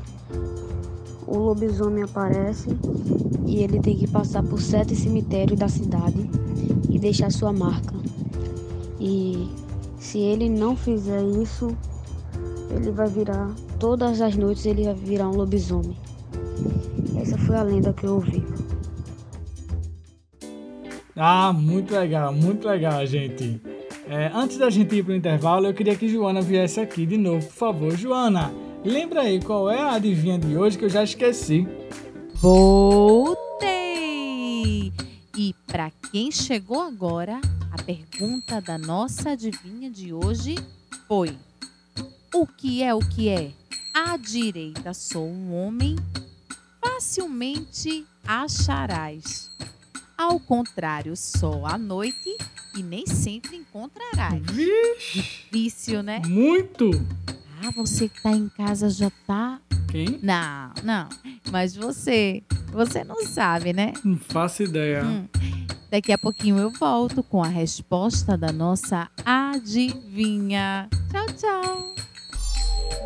o 1.28 1.38
lobisomem 1.40 2.06
aparece 2.06 2.70
e 3.46 3.64
ele 3.64 3.82
tem 3.82 3.98
que 3.98 4.08
passar 4.08 4.44
por 4.44 4.62
sete 4.62 4.96
cemitérios 4.96 5.60
da 5.60 5.68
cidade 5.68 6.30
e 6.90 6.98
deixar 6.98 7.30
sua 7.34 7.52
marca. 7.52 8.03
E 9.06 9.50
se 10.00 10.18
ele 10.18 10.48
não 10.48 10.78
fizer 10.78 11.22
isso, 11.22 11.76
ele 12.72 12.90
vai 12.90 13.10
virar 13.10 13.54
todas 13.78 14.22
as 14.22 14.34
noites 14.34 14.66
ele 14.66 14.86
vai 14.86 14.94
virar 14.94 15.28
um 15.28 15.36
lobisomem. 15.36 15.98
Essa 17.20 17.38
foi 17.38 17.58
a 17.58 17.64
lenda 17.64 17.92
que 17.92 18.06
eu 18.06 18.14
ouvi. 18.14 18.42
Ah, 21.18 21.52
muito 21.52 21.94
legal, 21.94 22.34
muito 22.34 22.66
legal, 22.66 23.06
gente. 23.06 23.62
É, 24.08 24.32
antes 24.34 24.58
da 24.58 24.70
gente 24.70 24.96
ir 24.96 25.04
para 25.04 25.12
o 25.12 25.16
intervalo, 25.18 25.68
eu 25.68 25.74
queria 25.74 25.98
que 25.98 26.08
Joana 26.08 26.42
viesse 26.42 26.80
aqui 26.80 27.06
de 27.06 27.18
novo, 27.18 27.46
por 27.46 27.54
favor. 27.54 27.98
Joana, 27.98 28.54
lembra 28.86 29.24
aí 29.24 29.42
qual 29.42 29.70
é 29.70 29.82
a 29.82 29.96
adivinha 29.96 30.40
de 30.40 30.58
hoje 30.58 30.78
que 30.78 30.86
eu 30.86 30.90
já 30.90 31.04
esqueci. 31.04 31.68
Voltei! 32.36 33.44
E 35.38 35.54
para 35.68 35.92
quem 36.10 36.32
chegou 36.32 36.82
agora, 36.82 37.42
a 37.74 37.82
pergunta 37.82 38.62
da 38.62 38.78
nossa 38.78 39.32
adivinha 39.32 39.90
de 39.90 40.14
hoje 40.14 40.56
foi: 41.08 41.36
O 42.32 42.46
que 42.46 42.84
é 42.84 42.94
o 42.94 43.00
que 43.00 43.30
é? 43.30 43.52
À 43.92 44.16
direita 44.16 44.94
sou 44.94 45.28
um 45.28 45.54
homem, 45.56 45.96
facilmente 46.80 48.06
acharás. 48.28 49.50
Ao 50.16 50.40
contrário, 50.40 51.18
só 51.18 51.66
à 51.66 51.76
noite 51.76 52.38
e 52.76 52.84
nem 52.84 53.08
sempre 53.08 53.56
encontrarás. 53.58 54.40
Vixe! 54.52 55.22
Difícil, 55.22 56.04
né? 56.04 56.22
Muito! 56.28 56.92
Ah, 57.60 57.72
você 57.72 58.08
que 58.08 58.22
tá 58.22 58.32
em 58.32 58.50
casa 58.50 58.90
já 58.90 59.12
tá. 59.26 59.60
Quem? 59.90 60.20
Não, 60.22 60.72
não. 60.84 61.10
Mas 61.52 61.76
você, 61.76 62.44
você 62.72 63.04
não 63.04 63.26
sabe, 63.26 63.74
né? 63.74 63.94
Não 64.04 64.18
faço 64.18 64.62
ideia. 64.62 65.04
Hum. 65.04 65.28
Daqui 65.94 66.12
a 66.12 66.18
pouquinho 66.18 66.58
eu 66.58 66.72
volto 66.72 67.22
com 67.22 67.44
a 67.44 67.48
resposta 67.48 68.36
da 68.36 68.52
nossa 68.52 69.12
adivinha. 69.24 70.90
Tchau, 71.12 71.26
tchau. 71.38 71.94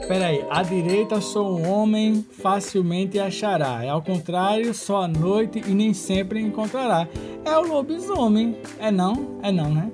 Peraí, 0.08 0.46
à 0.50 0.63
direita 0.63 1.20
sou 1.20 1.60
um 1.60 1.70
homem, 1.70 2.25
facilmente 2.41 3.20
achará. 3.20 3.84
É 3.84 3.89
ao 3.89 4.01
contrário, 4.01 4.74
só 4.74 5.01
à 5.01 5.08
noite 5.10 5.62
e 5.67 5.74
nem 5.74 5.94
sempre 5.94 6.39
encontrará. 6.39 7.06
É 7.44 7.58
o 7.58 7.67
lobisomem. 7.67 8.58
É 8.79 8.89
não? 8.89 9.38
É 9.44 9.51
não, 9.51 9.70
né? 9.70 9.91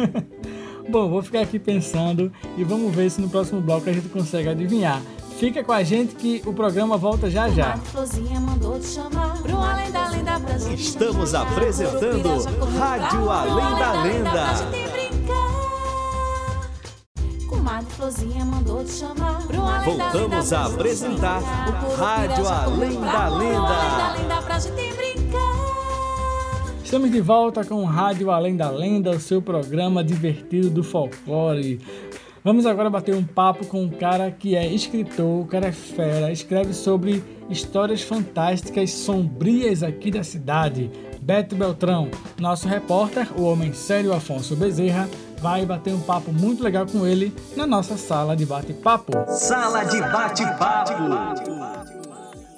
Bom, 0.88 1.10
vou 1.10 1.20
ficar 1.20 1.40
aqui 1.40 1.58
pensando 1.58 2.32
e 2.56 2.64
vamos 2.64 2.94
ver 2.94 3.10
se 3.10 3.20
no 3.20 3.28
próximo 3.28 3.60
bloco 3.60 3.90
a 3.90 3.92
gente 3.92 4.08
consegue 4.08 4.48
adivinhar. 4.48 5.02
Fica 5.38 5.62
com 5.62 5.72
a 5.72 5.82
gente 5.82 6.14
que 6.14 6.42
o 6.46 6.52
programa 6.52 6.96
volta 6.96 7.28
já 7.30 7.48
já. 7.50 7.78
Estamos 10.74 11.34
apresentando 11.34 12.28
Rádio 12.78 13.30
Além 13.30 13.78
da 13.78 14.02
Lenda. 14.02 14.46
Voltamos 19.84 20.52
a 20.52 20.66
apresentar 20.66 21.42
Rádio 21.98 22.48
Além 22.48 23.00
da 23.00 23.28
Lenda. 23.28 24.06
Estamos 26.82 27.10
de 27.10 27.20
volta 27.20 27.64
com 27.64 27.84
Rádio 27.84 28.30
Além 28.30 28.56
da 28.56 28.70
Lenda, 28.70 29.10
o 29.10 29.18
seu 29.18 29.42
programa 29.42 30.04
divertido 30.04 30.70
do 30.70 30.84
folclore. 30.84 31.80
Vamos 32.46 32.64
agora 32.64 32.88
bater 32.88 33.12
um 33.12 33.24
papo 33.24 33.66
com 33.66 33.82
um 33.82 33.90
cara 33.90 34.30
que 34.30 34.54
é 34.54 34.64
escritor, 34.72 35.42
o 35.42 35.46
cara 35.46 35.66
é 35.66 35.72
fera, 35.72 36.30
escreve 36.30 36.72
sobre 36.72 37.20
histórias 37.50 38.02
fantásticas, 38.02 38.92
sombrias 38.92 39.82
aqui 39.82 40.12
da 40.12 40.22
cidade. 40.22 40.88
Beto 41.20 41.56
Beltrão, 41.56 42.08
nosso 42.38 42.68
repórter, 42.68 43.26
o 43.36 43.42
homem 43.42 43.72
sério 43.72 44.12
Afonso 44.12 44.54
Bezerra, 44.54 45.08
vai 45.40 45.66
bater 45.66 45.92
um 45.92 46.00
papo 46.00 46.32
muito 46.32 46.62
legal 46.62 46.86
com 46.86 47.04
ele 47.04 47.34
na 47.56 47.66
nossa 47.66 47.96
sala 47.96 48.36
de 48.36 48.46
bate-papo. 48.46 49.10
Sala 49.26 49.82
de 49.82 50.00
bate-papo. 50.00 50.92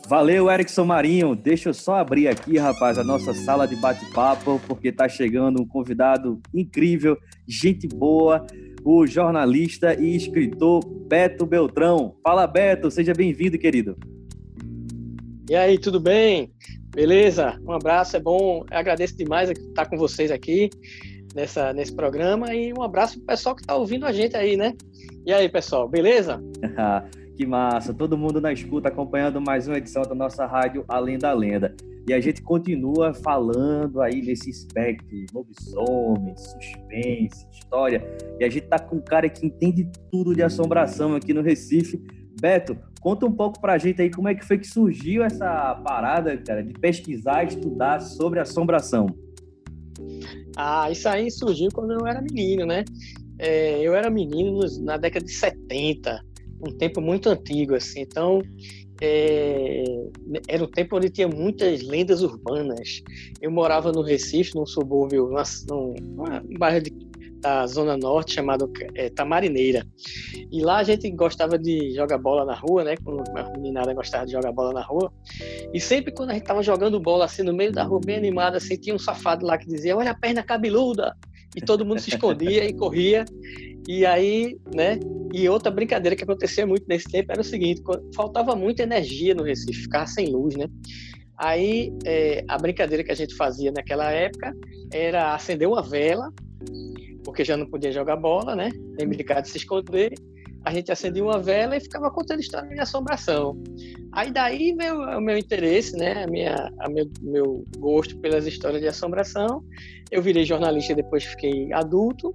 Valeu, 0.07 0.51
Erickson 0.51 0.85
Marinho. 0.85 1.35
Deixa 1.35 1.71
eu 1.71 1.75
só 1.75 1.97
abrir 1.97 2.29
aqui, 2.29 2.59
rapaz, 2.59 2.99
a 2.99 3.05
nossa 3.05 3.33
sala 3.33 3.67
de 3.67 3.77
bate-papo, 3.77 4.61
porque 4.69 4.93
tá 4.93 5.09
chegando 5.09 5.63
um 5.63 5.67
convidado 5.67 6.41
incrível, 6.53 7.17
gente 7.47 7.89
boa, 7.89 8.47
o 8.85 9.07
jornalista 9.07 9.95
e 9.95 10.17
escritor 10.17 10.85
Beto 11.09 11.45
Beltrão. 11.47 12.15
Fala, 12.23 12.47
Beto, 12.47 12.91
seja 12.91 13.13
bem-vindo, 13.13 13.59
querido. 13.59 13.97
E 15.49 15.55
aí, 15.55 15.79
tudo 15.79 15.99
bem? 15.99 16.53
Beleza? 16.95 17.59
Um 17.67 17.73
abraço, 17.73 18.17
é 18.17 18.21
bom. 18.21 18.65
Eu 18.71 18.79
agradeço 18.79 19.17
demais 19.17 19.51
estar 19.51 19.87
com 19.87 19.97
vocês 19.97 20.31
aqui 20.31 20.69
nessa, 21.35 21.73
nesse 21.73 21.95
programa 21.95 22.55
e 22.55 22.73
um 22.73 22.83
abraço 22.83 23.19
pro 23.19 23.27
pessoal 23.27 23.55
que 23.55 23.63
está 23.63 23.75
ouvindo 23.77 24.05
a 24.07 24.13
gente 24.13 24.37
aí, 24.37 24.57
né? 24.57 24.75
E 25.25 25.33
aí, 25.33 25.49
pessoal, 25.49 25.89
beleza? 25.89 26.43
que 27.37 27.47
massa! 27.47 27.95
Todo 27.95 28.19
mundo 28.19 28.41
na 28.41 28.53
escuta 28.53 28.89
acompanhando 28.89 29.41
mais 29.41 29.69
uma 29.69 29.79
edição 29.79 30.03
da 30.03 30.15
nossa 30.15 30.47
rádio 30.47 30.85
Além 30.89 31.19
da 31.19 31.33
Lenda. 31.33 31.75
E 32.09 32.15
a 32.15 32.21
gente 32.21 32.41
continua 32.41 33.13
falando 33.13 34.01
aí 34.01 34.23
nesse 34.23 34.49
espectro, 34.49 35.07
lobisomem, 35.35 36.35
suspense, 36.35 37.47
história. 37.53 38.03
E 38.41 38.45
a 38.45 38.49
gente 38.49 38.67
tá 38.67 38.79
com 38.79 38.97
um 38.97 39.01
cara 39.01 39.29
que 39.29 39.45
entende 39.45 39.91
tudo 40.11 40.35
de 40.35 40.43
assombração 40.43 41.15
aqui 41.15 41.35
no 41.35 41.43
Recife. 41.43 42.03
Beto, 42.41 42.79
conta 43.03 43.27
um 43.27 43.33
pouco 43.33 43.61
pra 43.61 43.77
gente 43.77 44.01
aí 44.01 44.11
como 44.11 44.27
é 44.27 44.35
que 44.35 44.43
foi 44.43 44.57
que 44.57 44.67
surgiu 44.67 45.23
essa 45.23 45.75
parada, 45.85 46.35
cara, 46.39 46.65
de 46.65 46.73
pesquisar, 46.73 47.45
estudar 47.45 48.01
sobre 48.01 48.41
assombração. 48.41 49.07
Ah, 50.57 50.91
isso 50.91 51.09
aí 51.11 51.31
surgiu 51.31 51.69
quando 51.75 51.93
eu 51.93 52.07
era 52.07 52.23
menino, 52.23 52.65
né? 52.65 52.87
É, 53.39 53.83
eu 53.83 53.95
era 53.95 54.09
menino 54.09 54.61
na 54.81 54.97
década 54.97 55.27
de 55.27 55.33
70, 55.33 56.25
um 56.67 56.73
tempo 56.73 57.03
muito 57.03 57.29
antigo, 57.29 57.75
assim. 57.75 58.01
Então, 58.01 58.41
é, 59.01 59.85
era 60.49 60.65
um 60.65 60.71
tempo 60.71 60.97
onde 60.97 61.11
tinha 61.11 61.29
muitas 61.29 61.83
lendas 61.83 62.23
urbanas. 62.23 63.03
Eu 63.41 63.51
morava 63.51 63.93
no 63.93 64.03
Recife, 64.03 64.55
num 64.55 64.67
subúrbio, 64.67 65.31
num, 65.69 65.95
num 66.01 66.59
bairro 66.59 66.83
de 66.83 66.91
da 67.41 67.67
Zona 67.67 67.97
Norte 67.97 68.35
chamado 68.35 68.71
é, 68.95 69.09
Tamarineira. 69.11 69.87
E 70.51 70.61
lá 70.63 70.79
a 70.79 70.83
gente 70.83 71.11
gostava 71.11 71.59
de 71.59 71.95
jogar 71.95 72.19
bola 72.19 72.45
na 72.45 72.55
rua, 72.55 72.85
né? 72.85 72.97
Quando 73.03 73.23
a 73.37 73.51
meninada 73.51 73.95
gostava 73.95 74.27
de 74.27 74.33
jogar 74.33 74.53
bola 74.53 74.73
na 74.73 74.83
rua. 74.83 75.13
E 75.73 75.81
sempre 75.81 76.13
quando 76.13 76.31
a 76.31 76.35
gente 76.35 76.45
tava 76.45 76.63
jogando 76.63 77.01
bola 77.01 77.25
assim 77.25 77.43
no 77.43 77.53
meio 77.53 77.73
da 77.73 77.85
rua, 77.85 78.01
bem 78.05 78.17
animada, 78.17 78.57
assim, 78.57 78.77
tinha 78.77 78.95
um 78.95 78.99
safado 78.99 79.47
lá 79.47 79.57
que 79.57 79.67
dizia: 79.67 79.97
Olha 79.97 80.11
a 80.11 80.19
perna 80.19 80.43
cabeluda. 80.43 81.17
e 81.57 81.61
todo 81.61 81.85
mundo 81.85 82.01
se 82.01 82.11
escondia 82.11 82.65
e 82.65 82.75
corria. 82.75 83.25
E 83.89 84.05
aí, 84.05 84.61
né? 84.75 85.01
E 85.33 85.49
outra 85.49 85.71
brincadeira 85.71 86.15
que 86.15 86.23
acontecia 86.23 86.67
muito 86.67 86.85
nesse 86.87 87.09
tempo 87.11 87.33
era 87.33 87.41
o 87.41 87.45
seguinte: 87.45 87.83
faltava 88.15 88.55
muita 88.55 88.83
energia 88.83 89.35
no 89.35 89.43
Recife, 89.43 89.85
ficava 89.85 90.07
sem 90.07 90.27
luz, 90.27 90.55
né? 90.55 90.69
Aí 91.39 91.91
é, 92.05 92.45
a 92.47 92.59
brincadeira 92.59 93.03
que 93.03 93.11
a 93.11 93.15
gente 93.15 93.35
fazia 93.35 93.73
naquela 93.73 94.11
época 94.11 94.55
era 94.93 95.35
acender 95.35 95.67
uma 95.67 95.81
vela, 95.81 96.31
porque 97.25 97.43
já 97.45 97.57
não 97.57 97.65
podia 97.65 97.91
jogar 97.91 98.17
bola, 98.17 98.55
né? 98.55 98.71
Brincar 99.07 99.41
de 99.41 99.49
se 99.49 99.57
esconder. 99.57 100.13
A 100.65 100.73
gente 100.73 100.93
acendia 100.93 101.25
uma 101.25 101.39
vela 101.39 101.77
e 101.77 101.81
ficava 101.81 102.11
contando 102.11 102.41
história 102.41 102.69
de 102.69 102.81
assombração. 102.81 103.61
Aí 104.13 104.31
daí 104.31 104.75
veio 104.75 105.01
o 105.01 105.21
meu 105.21 105.39
interesse, 105.39 105.97
né? 105.97 106.25
A 106.25 106.27
minha, 106.27 106.73
a 106.81 106.89
meu, 106.89 107.09
meu 107.23 107.65
gosto 107.79 108.17
pelas 108.19 108.47
histórias 108.47 108.81
de 108.81 108.89
assombração. 108.89 109.65
Eu 110.11 110.23
virei 110.23 110.45
jornalista 110.45 110.95
depois 110.95 111.25
fiquei 111.25 111.73
adulto 111.73 112.35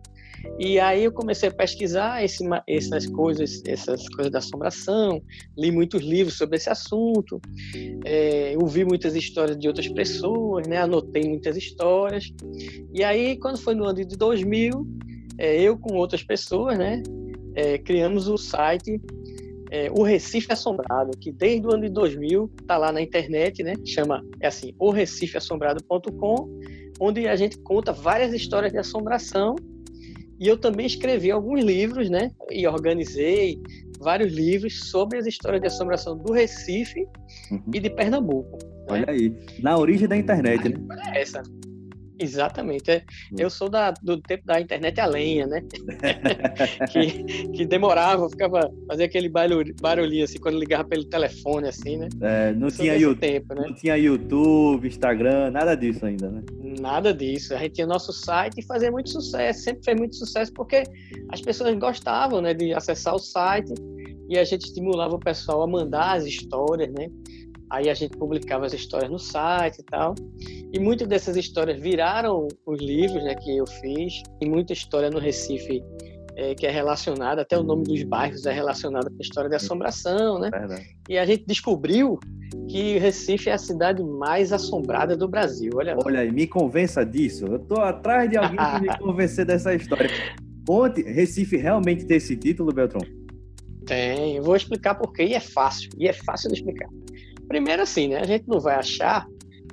e 0.59 0.79
aí 0.79 1.05
eu 1.05 1.11
comecei 1.11 1.49
a 1.49 1.53
pesquisar 1.53 2.23
esse, 2.23 2.43
essas 2.67 3.07
coisas, 3.07 3.63
essas 3.65 4.07
coisas 4.09 4.31
da 4.31 4.39
assombração, 4.39 5.21
li 5.57 5.71
muitos 5.71 6.01
livros 6.01 6.37
sobre 6.37 6.57
esse 6.57 6.69
assunto, 6.69 7.41
é, 8.05 8.53
ouvi 8.61 8.83
muitas 8.83 9.15
histórias 9.15 9.57
de 9.57 9.67
outras 9.67 9.87
pessoas, 9.87 10.67
né? 10.67 10.77
anotei 10.77 11.27
muitas 11.27 11.55
histórias. 11.55 12.31
E 12.93 13.03
aí, 13.03 13.37
quando 13.37 13.57
foi 13.57 13.73
no 13.73 13.85
ano 13.85 14.05
de 14.05 14.17
2000, 14.17 14.85
é, 15.37 15.61
eu 15.61 15.77
com 15.77 15.95
outras 15.95 16.21
pessoas, 16.21 16.77
né, 16.77 17.01
é, 17.55 17.77
criamos 17.77 18.27
o 18.27 18.37
site 18.37 19.01
é, 19.71 19.89
O 19.91 20.03
Recife 20.03 20.51
Assombrado, 20.51 21.17
que 21.17 21.31
desde 21.31 21.65
o 21.65 21.73
ano 21.73 21.83
de 21.83 21.89
2000 21.89 22.51
está 22.61 22.77
lá 22.77 22.91
na 22.91 23.01
internet, 23.01 23.63
né, 23.63 23.73
chama, 23.85 24.23
é 24.39 24.47
assim, 24.47 24.73
orecifeassombrado.com, 24.77 26.59
onde 26.99 27.27
a 27.27 27.35
gente 27.35 27.57
conta 27.59 27.91
várias 27.91 28.33
histórias 28.33 28.71
de 28.71 28.77
assombração 28.77 29.55
e 30.39 30.47
eu 30.47 30.57
também 30.57 30.85
escrevi 30.85 31.31
alguns 31.31 31.63
livros, 31.63 32.09
né? 32.09 32.29
E 32.51 32.67
organizei 32.67 33.61
vários 33.99 34.33
livros 34.33 34.89
sobre 34.89 35.17
as 35.17 35.25
histórias 35.25 35.61
de 35.61 35.67
assombração 35.67 36.17
do 36.17 36.33
Recife 36.33 37.07
uhum. 37.49 37.63
e 37.73 37.79
de 37.79 37.89
Pernambuco. 37.89 38.57
Né? 38.57 38.85
Olha 38.89 39.05
né? 39.05 39.13
aí, 39.13 39.33
na 39.61 39.77
origem 39.77 40.07
da 40.07 40.17
internet, 40.17 40.67
né? 40.67 40.77
Essa. 41.15 41.41
Exatamente. 42.19 42.91
É. 42.91 43.03
Eu 43.37 43.49
sou 43.49 43.69
da, 43.69 43.91
do 43.91 44.19
tempo 44.21 44.45
da 44.45 44.59
internet 44.61 44.99
a 44.99 45.05
lenha, 45.05 45.47
né? 45.47 45.61
que, 46.91 47.23
que 47.49 47.65
demorava, 47.65 48.29
ficava 48.29 48.71
fazia 48.87 49.05
aquele 49.05 49.29
barulho, 49.29 49.73
barulhinho 49.81 50.23
assim 50.23 50.39
quando 50.39 50.59
ligava 50.59 50.83
pelo 50.83 51.05
telefone, 51.05 51.67
assim, 51.67 51.97
né? 51.97 52.09
É, 52.21 52.53
não, 52.53 52.69
tinha 52.69 52.95
YouTube, 52.95 53.19
tempo, 53.19 53.55
né? 53.55 53.67
não 53.67 53.75
tinha 53.75 53.97
YouTube, 53.97 54.87
Instagram, 54.87 55.51
nada 55.51 55.75
disso 55.75 56.05
ainda, 56.05 56.29
né? 56.29 56.41
Nada 56.79 57.13
disso. 57.13 57.53
A 57.53 57.57
gente 57.57 57.73
tinha 57.73 57.87
nosso 57.87 58.13
site 58.13 58.59
e 58.59 58.63
fazia 58.63 58.91
muito 58.91 59.09
sucesso, 59.09 59.61
sempre 59.61 59.83
fez 59.83 59.97
muito 59.97 60.15
sucesso 60.15 60.53
porque 60.53 60.83
as 61.29 61.41
pessoas 61.41 61.75
gostavam, 61.77 62.41
né, 62.41 62.53
de 62.53 62.73
acessar 62.73 63.15
o 63.15 63.19
site 63.19 63.73
e 64.29 64.37
a 64.37 64.43
gente 64.43 64.65
estimulava 64.65 65.15
o 65.15 65.19
pessoal 65.19 65.61
a 65.63 65.67
mandar 65.67 66.17
as 66.17 66.25
histórias, 66.25 66.91
né? 66.91 67.09
Aí 67.73 67.89
a 67.89 67.93
gente 67.95 68.15
publicava 68.15 68.67
as 68.67 68.73
histórias 68.73 69.09
no 69.09 69.17
site 69.17 69.79
e 69.79 69.83
tal. 69.83 70.13
E 70.71 70.79
muitas 70.79 71.07
dessas 71.07 71.35
histórias 71.35 71.81
viraram 71.81 72.47
os 72.67 72.79
livros 72.79 73.23
né, 73.23 73.33
que 73.33 73.57
eu 73.57 73.65
fiz. 73.65 74.21
E 74.39 74.47
muita 74.47 74.73
história 74.73 75.09
no 75.09 75.17
Recife 75.17 75.81
é, 76.35 76.53
que 76.53 76.67
é 76.67 76.71
relacionada, 76.71 77.41
até 77.41 77.57
o 77.57 77.63
nome 77.63 77.83
dos 77.83 78.03
bairros 78.03 78.45
é 78.45 78.53
relacionado 78.53 79.09
com 79.09 79.17
a 79.17 79.21
história 79.21 79.49
da 79.49 79.55
assombração, 79.55 80.39
né? 80.39 80.51
Verdade. 80.51 80.85
E 81.09 81.17
a 81.17 81.25
gente 81.25 81.45
descobriu 81.47 82.19
que 82.69 82.99
Recife 82.99 83.49
é 83.49 83.53
a 83.53 83.57
cidade 83.57 84.03
mais 84.03 84.53
assombrada 84.53 85.17
do 85.17 85.27
Brasil. 85.27 85.71
Olha, 85.75 85.97
Olha 86.05 86.19
aí, 86.19 86.31
me 86.31 86.45
convença 86.45 87.03
disso. 87.03 87.47
Eu 87.47 87.57
tô 87.57 87.81
atrás 87.81 88.29
de 88.29 88.37
alguém 88.37 88.55
para 88.55 88.79
me 88.79 88.97
convencer 89.01 89.45
dessa 89.45 89.73
história. 89.73 90.11
Conte, 90.65 91.01
Recife 91.01 91.57
realmente 91.57 92.05
tem 92.05 92.17
esse 92.17 92.37
título, 92.37 92.71
Beltrão? 92.71 93.01
Tem, 93.87 94.37
eu 94.37 94.43
vou 94.43 94.55
explicar 94.55 94.93
por 94.93 95.11
quê, 95.11 95.23
e 95.23 95.33
é 95.33 95.39
fácil, 95.39 95.89
e 95.97 96.07
é 96.07 96.13
fácil 96.13 96.49
de 96.49 96.55
explicar. 96.59 96.87
Primeiro 97.47 97.81
assim, 97.81 98.09
né? 98.09 98.19
A 98.19 98.25
gente 98.25 98.47
não 98.47 98.59
vai 98.59 98.75
achar 98.75 99.27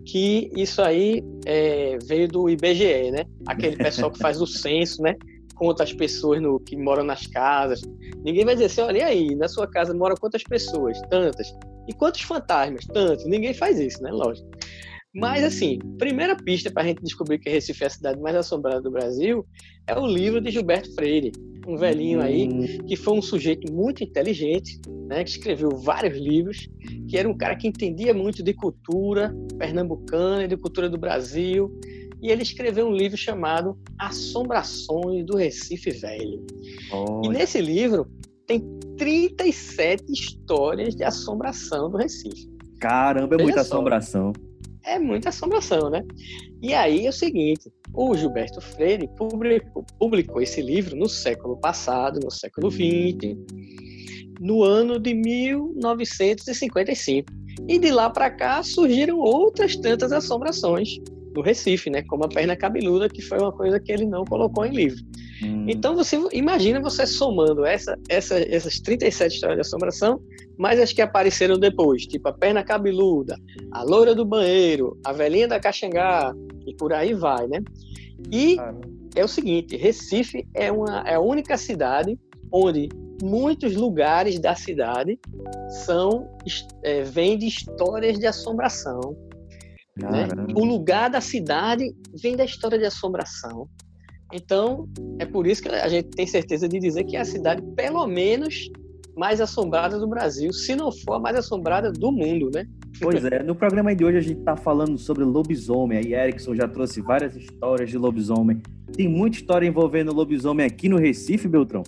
que 0.05 0.51
isso 0.57 0.83
aí 0.83 1.23
é, 1.47 1.99
veio 2.07 2.29
do 2.29 2.49
IBGE, 2.49 3.11
né? 3.11 3.25
Aquele 3.47 3.77
pessoal 3.77 4.11
que 4.11 4.19
faz 4.19 4.41
o 4.41 4.47
censo, 4.49 5.03
né? 5.03 5.15
Conta 5.55 5.83
as 5.83 5.93
pessoas 5.93 6.41
no, 6.41 6.59
que 6.59 6.77
moram 6.77 7.05
nas 7.05 7.27
casas. 7.27 7.83
Ninguém 8.25 8.45
vai 8.45 8.55
dizer 8.55 8.67
assim, 8.67 8.81
olha 8.81 9.07
aí, 9.07 9.35
na 9.35 9.47
sua 9.47 9.67
casa 9.67 9.95
moram 9.95 10.17
quantas 10.17 10.43
pessoas? 10.43 11.01
Tantas. 11.11 11.55
E 11.87 11.93
quantos 11.93 12.23
fantasmas? 12.23 12.87
Tantos. 12.87 13.27
Ninguém 13.27 13.53
faz 13.53 13.79
isso, 13.79 14.03
né? 14.03 14.11
Lógico. 14.11 14.49
Mas, 15.13 15.43
assim, 15.43 15.79
primeira 15.99 16.37
pista 16.37 16.71
para 16.71 16.85
a 16.85 16.87
gente 16.87 17.03
descobrir 17.03 17.39
que 17.39 17.51
Recife 17.51 17.83
é 17.83 17.87
a 17.89 17.91
cidade 17.91 18.21
mais 18.21 18.37
assombrada 18.37 18.81
do 18.81 18.91
Brasil 18.93 19.45
é 19.87 19.99
o 19.99 20.07
livro 20.07 20.41
de 20.41 20.53
Gilberto 20.53 20.95
Freire, 20.95 21.33
um 21.67 21.77
velhinho 21.77 22.21
aí 22.21 22.49
hum. 22.49 22.85
que 22.87 22.95
foi 22.95 23.15
um 23.15 23.23
sujeito 23.23 23.73
muito 23.73 24.05
inteligente, 24.05 24.81
né, 25.09 25.25
que 25.25 25.31
escreveu 25.31 25.71
vários 25.71 26.17
livros, 26.17 26.69
que 27.09 27.19
era 27.19 27.29
um 27.29 27.37
cara 27.37 27.57
que 27.57 27.67
entendia 27.67 28.15
muito 28.15 28.41
de 28.41 28.55
cultura 28.55 29.35
pernambucana 29.59 30.45
e 30.45 30.49
de 30.49 30.57
cultura 30.57 30.89
do 30.89 30.97
Brasil, 30.97 31.77
e 32.23 32.31
ele 32.31 32.43
escreveu 32.43 32.87
um 32.87 32.93
livro 32.93 33.17
chamado 33.17 33.77
Assombrações 33.99 35.25
do 35.27 35.37
Recife 35.37 35.91
Velho. 35.91 36.47
Oh. 36.93 37.23
E 37.25 37.29
nesse 37.31 37.61
livro 37.61 38.07
tem 38.47 38.61
37 38.97 40.05
histórias 40.13 40.95
de 40.95 41.03
assombração 41.03 41.91
do 41.91 41.97
Recife. 41.97 42.49
Caramba, 42.79 43.35
é 43.35 43.39
Veja 43.39 43.43
muita 43.43 43.65
só. 43.65 43.75
assombração 43.75 44.33
é 44.85 44.99
muita 44.99 45.29
assombração, 45.29 45.91
né? 45.91 46.03
E 46.63 46.75
aí 46.75 47.07
é 47.07 47.09
o 47.09 47.13
seguinte, 47.13 47.71
o 47.93 48.17
Gilberto 48.17 48.61
Freire 48.61 49.09
publicou, 49.17 49.85
publicou 49.99 50.43
esse 50.43 50.63
livro 50.63 50.97
no 50.97 51.09
século 51.09 51.57
passado, 51.57 52.21
no 52.23 52.31
século 52.31 52.71
XX, 52.71 53.37
no 54.41 54.63
ano 54.63 54.97
de 54.99 55.15
1955. 55.15 57.33
E 57.69 57.79
de 57.79 57.91
lá 57.91 58.09
para 58.09 58.31
cá 58.31 58.63
surgiram 58.63 59.19
outras 59.19 59.77
tantas 59.77 60.13
assombrações 60.13 60.99
no 61.35 61.43
Recife, 61.43 61.91
né? 61.91 62.03
Como 62.03 62.25
a 62.25 62.29
perna 62.29 62.57
cabeluda, 62.57 63.09
que 63.09 63.23
foi 63.23 63.39
uma 63.39 63.53
coisa 63.53 63.79
que 63.79 63.93
ele 63.93 64.07
não 64.07 64.25
colocou 64.25 64.65
em 64.65 64.73
livro. 64.73 65.05
Hum. 65.43 65.67
Então 65.69 65.95
você 65.95 66.19
imagina 66.33 66.81
você 66.81 67.07
somando 67.07 67.65
essa, 67.65 67.99
essa, 68.09 68.39
essas 68.39 68.81
37 68.81 69.35
histórias 69.35 69.57
de 69.57 69.61
assombração, 69.61 70.21
mais 70.59 70.79
as 70.81 70.93
que 70.93 71.01
apareceram 71.01 71.59
depois, 71.59 72.07
tipo 72.07 72.29
a 72.29 72.33
perna 72.33 72.63
cabeluda, 72.63 73.37
a 73.73 73.83
loira 73.83 74.15
do 74.15 74.25
banheiro, 74.25 74.99
a 75.05 75.13
velhinha 75.13 75.49
da 75.49 75.61
Caxangá, 75.61 76.35
e 76.67 76.75
por 76.75 76.93
aí 76.93 77.15
vai, 77.15 77.47
né? 77.47 77.63
E 78.31 78.57
é 79.15 79.25
o 79.25 79.29
seguinte, 79.29 79.77
Recife 79.77 80.47
é, 80.55 80.71
uma, 80.71 81.03
é 81.07 81.15
a 81.15 81.21
única 81.21 81.57
cidade 81.57 82.19
onde 82.53 82.89
muitos 83.23 83.75
lugares 83.75 84.39
da 84.39 84.55
cidade 84.55 85.19
são 85.85 86.29
é, 86.83 87.03
vêm 87.03 87.39
de 87.39 87.47
histórias 87.47 88.19
de 88.19 88.27
assombração. 88.27 89.17
Né? 90.03 90.29
O 90.55 90.65
lugar 90.65 91.11
da 91.11 91.21
cidade 91.21 91.95
vem 92.21 92.37
da 92.37 92.45
história 92.45 92.79
de 92.79 92.85
assombração. 92.85 93.69
Então, 94.33 94.89
é 95.19 95.27
por 95.27 95.47
isso 95.47 95.63
que 95.63 95.69
a 95.69 95.89
gente 95.89 96.11
tem 96.11 96.27
certeza 96.27 96.69
de 96.69 96.79
dizer 96.79 97.05
que 97.05 97.17
é 97.17 97.21
a 97.21 97.25
cidade, 97.25 97.63
pelo 97.75 98.07
menos, 98.07 98.71
mais 99.17 99.41
assombrada 99.41 99.99
do 99.99 100.09
Brasil, 100.09 100.53
se 100.53 100.77
não 100.77 100.93
for 100.93 101.15
a 101.15 101.19
mais 101.19 101.37
assombrada 101.37 101.91
do 101.91 102.13
mundo, 102.13 102.51
né? 102.55 102.65
Pois 103.01 103.25
é, 103.25 103.43
no 103.43 103.55
programa 103.55 103.95
de 103.95 104.05
hoje 104.05 104.19
a 104.19 104.21
gente 104.21 104.39
está 104.39 104.57
falando 104.57 104.99
sobre 104.99 105.25
lobisomem. 105.25 105.99
Aí 105.99 106.15
Erickson 106.15 106.55
já 106.55 106.69
trouxe 106.69 107.01
várias 107.01 107.35
histórias 107.35 107.91
de 107.91 107.97
lobisomem. 107.97 108.61
Tem 108.95 109.09
muita 109.09 109.39
história 109.39 109.67
envolvendo 109.67 110.13
lobisomem 110.13 110.67
aqui 110.67 110.89
no 110.89 110.99
Recife, 110.99 111.49
Beltrão? 111.49 111.83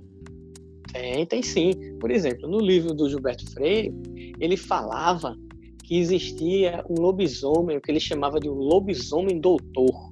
Tem, 0.93 1.25
tem 1.27 1.43
sim. 1.43 1.73
Por 2.01 2.11
exemplo, 2.11 2.49
no 2.49 2.59
livro 2.59 2.95
do 2.95 3.09
Gilberto 3.09 3.51
Freire, 3.53 3.95
ele 4.41 4.57
falava 4.57 5.37
que 5.93 5.99
existia 5.99 6.83
um 6.89 7.03
lobisomem, 7.03 7.77
o 7.77 7.81
que 7.83 7.91
ele 7.91 8.01
chamava 8.01 8.41
de 8.41 8.49
lobisomem 8.49 9.39
doutor 9.39 10.11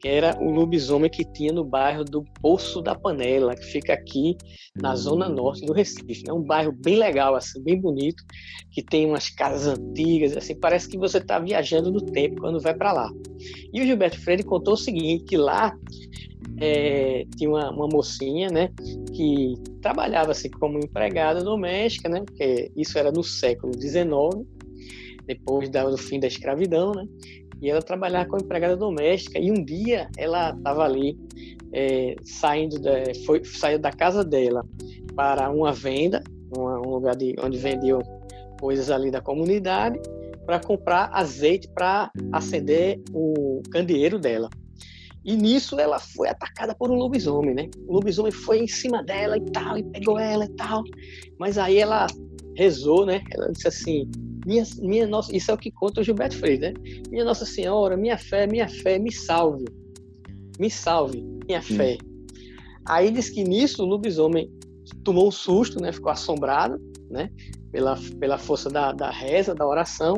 que 0.00 0.08
era 0.08 0.34
o 0.42 0.50
lobisomem 0.50 1.10
que 1.10 1.30
tinha 1.30 1.52
no 1.52 1.62
bairro 1.62 2.02
do 2.02 2.24
Poço 2.40 2.80
da 2.80 2.94
Panela, 2.94 3.54
que 3.54 3.66
fica 3.66 3.92
aqui 3.92 4.34
na 4.74 4.96
zona 4.96 5.28
norte 5.28 5.66
do 5.66 5.74
Recife. 5.74 6.22
É 6.26 6.32
um 6.32 6.42
bairro 6.42 6.72
bem 6.72 6.96
legal, 6.96 7.34
assim, 7.36 7.62
bem 7.62 7.78
bonito, 7.78 8.24
que 8.70 8.82
tem 8.82 9.04
umas 9.04 9.28
casas 9.28 9.78
antigas, 9.78 10.34
assim, 10.38 10.58
parece 10.58 10.88
que 10.88 10.96
você 10.96 11.18
está 11.18 11.38
viajando 11.38 11.90
no 11.92 12.00
tempo 12.00 12.40
quando 12.40 12.58
vai 12.58 12.72
para 12.72 12.94
lá. 12.94 13.10
E 13.74 13.82
o 13.82 13.84
Gilberto 13.84 14.18
Freire 14.18 14.42
contou 14.42 14.72
o 14.72 14.78
seguinte, 14.78 15.24
que 15.24 15.36
lá 15.36 15.76
é, 16.58 17.26
tinha 17.36 17.50
uma, 17.50 17.70
uma, 17.70 17.86
mocinha, 17.86 18.48
né, 18.48 18.70
que 19.14 19.52
trabalhava 19.82 20.30
assim 20.30 20.48
como 20.48 20.78
empregada 20.78 21.44
doméstica, 21.44 22.08
né, 22.08 22.24
isso 22.74 22.98
era 22.98 23.12
no 23.12 23.22
século 23.22 23.74
XIX, 23.78 24.48
depois 25.26 25.68
do 25.70 25.96
fim 25.96 26.18
da 26.18 26.26
escravidão, 26.26 26.92
né, 26.92 27.06
e 27.60 27.68
ela 27.68 27.82
trabalhava 27.82 28.28
como 28.28 28.42
empregada 28.42 28.76
doméstica. 28.76 29.38
E 29.38 29.50
um 29.50 29.62
dia 29.62 30.08
ela 30.16 30.50
estava 30.50 30.84
ali 30.84 31.16
é, 31.72 32.16
saindo 32.24 32.78
da, 32.80 32.92
foi, 33.26 33.44
saiu 33.44 33.78
da 33.78 33.92
casa 33.92 34.24
dela 34.24 34.64
para 35.14 35.50
uma 35.50 35.72
venda, 35.72 36.22
uma, 36.56 36.78
um 36.78 36.94
lugar 36.94 37.14
de, 37.16 37.34
onde 37.42 37.58
vendiam 37.58 38.00
coisas 38.58 38.90
ali 38.90 39.10
da 39.10 39.20
comunidade, 39.20 39.98
para 40.46 40.58
comprar 40.58 41.10
azeite 41.12 41.68
para 41.68 42.10
acender 42.32 43.00
o 43.12 43.62
candeeiro 43.70 44.18
dela. 44.18 44.48
E 45.22 45.36
nisso 45.36 45.78
ela 45.78 45.98
foi 45.98 46.28
atacada 46.28 46.74
por 46.74 46.90
um 46.90 46.94
lobisomem, 46.94 47.54
né? 47.54 47.68
O 47.86 47.92
lobisomem 47.92 48.32
foi 48.32 48.58
em 48.58 48.66
cima 48.66 49.02
dela 49.02 49.36
e 49.36 49.44
tal, 49.52 49.76
e 49.76 49.82
pegou 49.82 50.18
ela 50.18 50.46
e 50.46 50.48
tal. 50.56 50.82
Mas 51.38 51.58
aí 51.58 51.76
ela 51.76 52.06
rezou, 52.56 53.04
né? 53.04 53.22
Ela 53.30 53.52
disse 53.52 53.68
assim: 53.68 54.10
minha, 54.46 54.64
minha 54.78 55.06
nossa, 55.06 55.34
isso 55.34 55.50
é 55.50 55.54
o 55.54 55.58
que 55.58 55.70
conta 55.70 56.00
o 56.00 56.04
Gilberto 56.04 56.36
Freire, 56.36 56.60
né? 56.60 56.74
Minha 57.10 57.24
Nossa 57.24 57.44
Senhora, 57.44 57.96
minha 57.96 58.16
fé, 58.16 58.46
minha 58.46 58.68
fé, 58.68 58.98
me 58.98 59.12
salve. 59.12 59.64
Me 60.58 60.70
salve, 60.70 61.22
minha 61.46 61.62
fé. 61.62 61.98
Aí 62.86 63.10
diz 63.10 63.30
que 63.30 63.44
nisso 63.44 63.82
o 63.82 63.86
lobisomem 63.86 64.50
tomou 65.04 65.28
um 65.28 65.30
susto, 65.30 65.80
né? 65.80 65.92
Ficou 65.92 66.10
assombrado, 66.10 66.80
né? 67.10 67.30
Pela, 67.70 67.96
pela 68.18 68.36
força 68.36 68.68
da, 68.68 68.92
da 68.92 69.10
reza, 69.10 69.54
da 69.54 69.66
oração, 69.66 70.14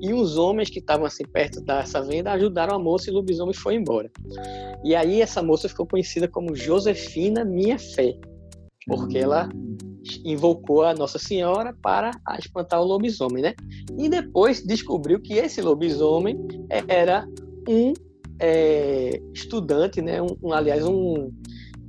e 0.00 0.12
os 0.12 0.38
homens 0.38 0.70
que 0.70 0.78
estavam 0.78 1.04
assim 1.04 1.24
perto 1.24 1.60
dessa 1.60 2.00
venda 2.00 2.32
ajudaram 2.32 2.74
a 2.74 2.78
moça 2.78 3.10
e 3.10 3.12
o 3.12 3.16
lobisomem 3.16 3.54
foi 3.54 3.74
embora. 3.74 4.10
E 4.82 4.94
aí 4.94 5.20
essa 5.20 5.42
moça 5.42 5.68
ficou 5.68 5.86
conhecida 5.86 6.26
como 6.26 6.56
Josefina 6.56 7.44
Minha 7.44 7.78
Fé, 7.78 8.16
porque 8.86 9.18
ela 9.18 9.50
invocou 10.24 10.82
a 10.82 10.94
Nossa 10.94 11.18
Senhora 11.18 11.74
para 11.80 12.10
espantar 12.38 12.80
o 12.80 12.84
lobisomem, 12.84 13.42
né? 13.42 13.54
E 13.98 14.08
depois 14.08 14.62
descobriu 14.62 15.20
que 15.20 15.34
esse 15.34 15.60
lobisomem 15.62 16.36
era 16.88 17.26
um 17.68 17.92
é, 18.38 19.20
estudante, 19.32 20.02
né? 20.02 20.20
Um, 20.20 20.36
um 20.42 20.52
aliás, 20.52 20.84
um 20.84 21.30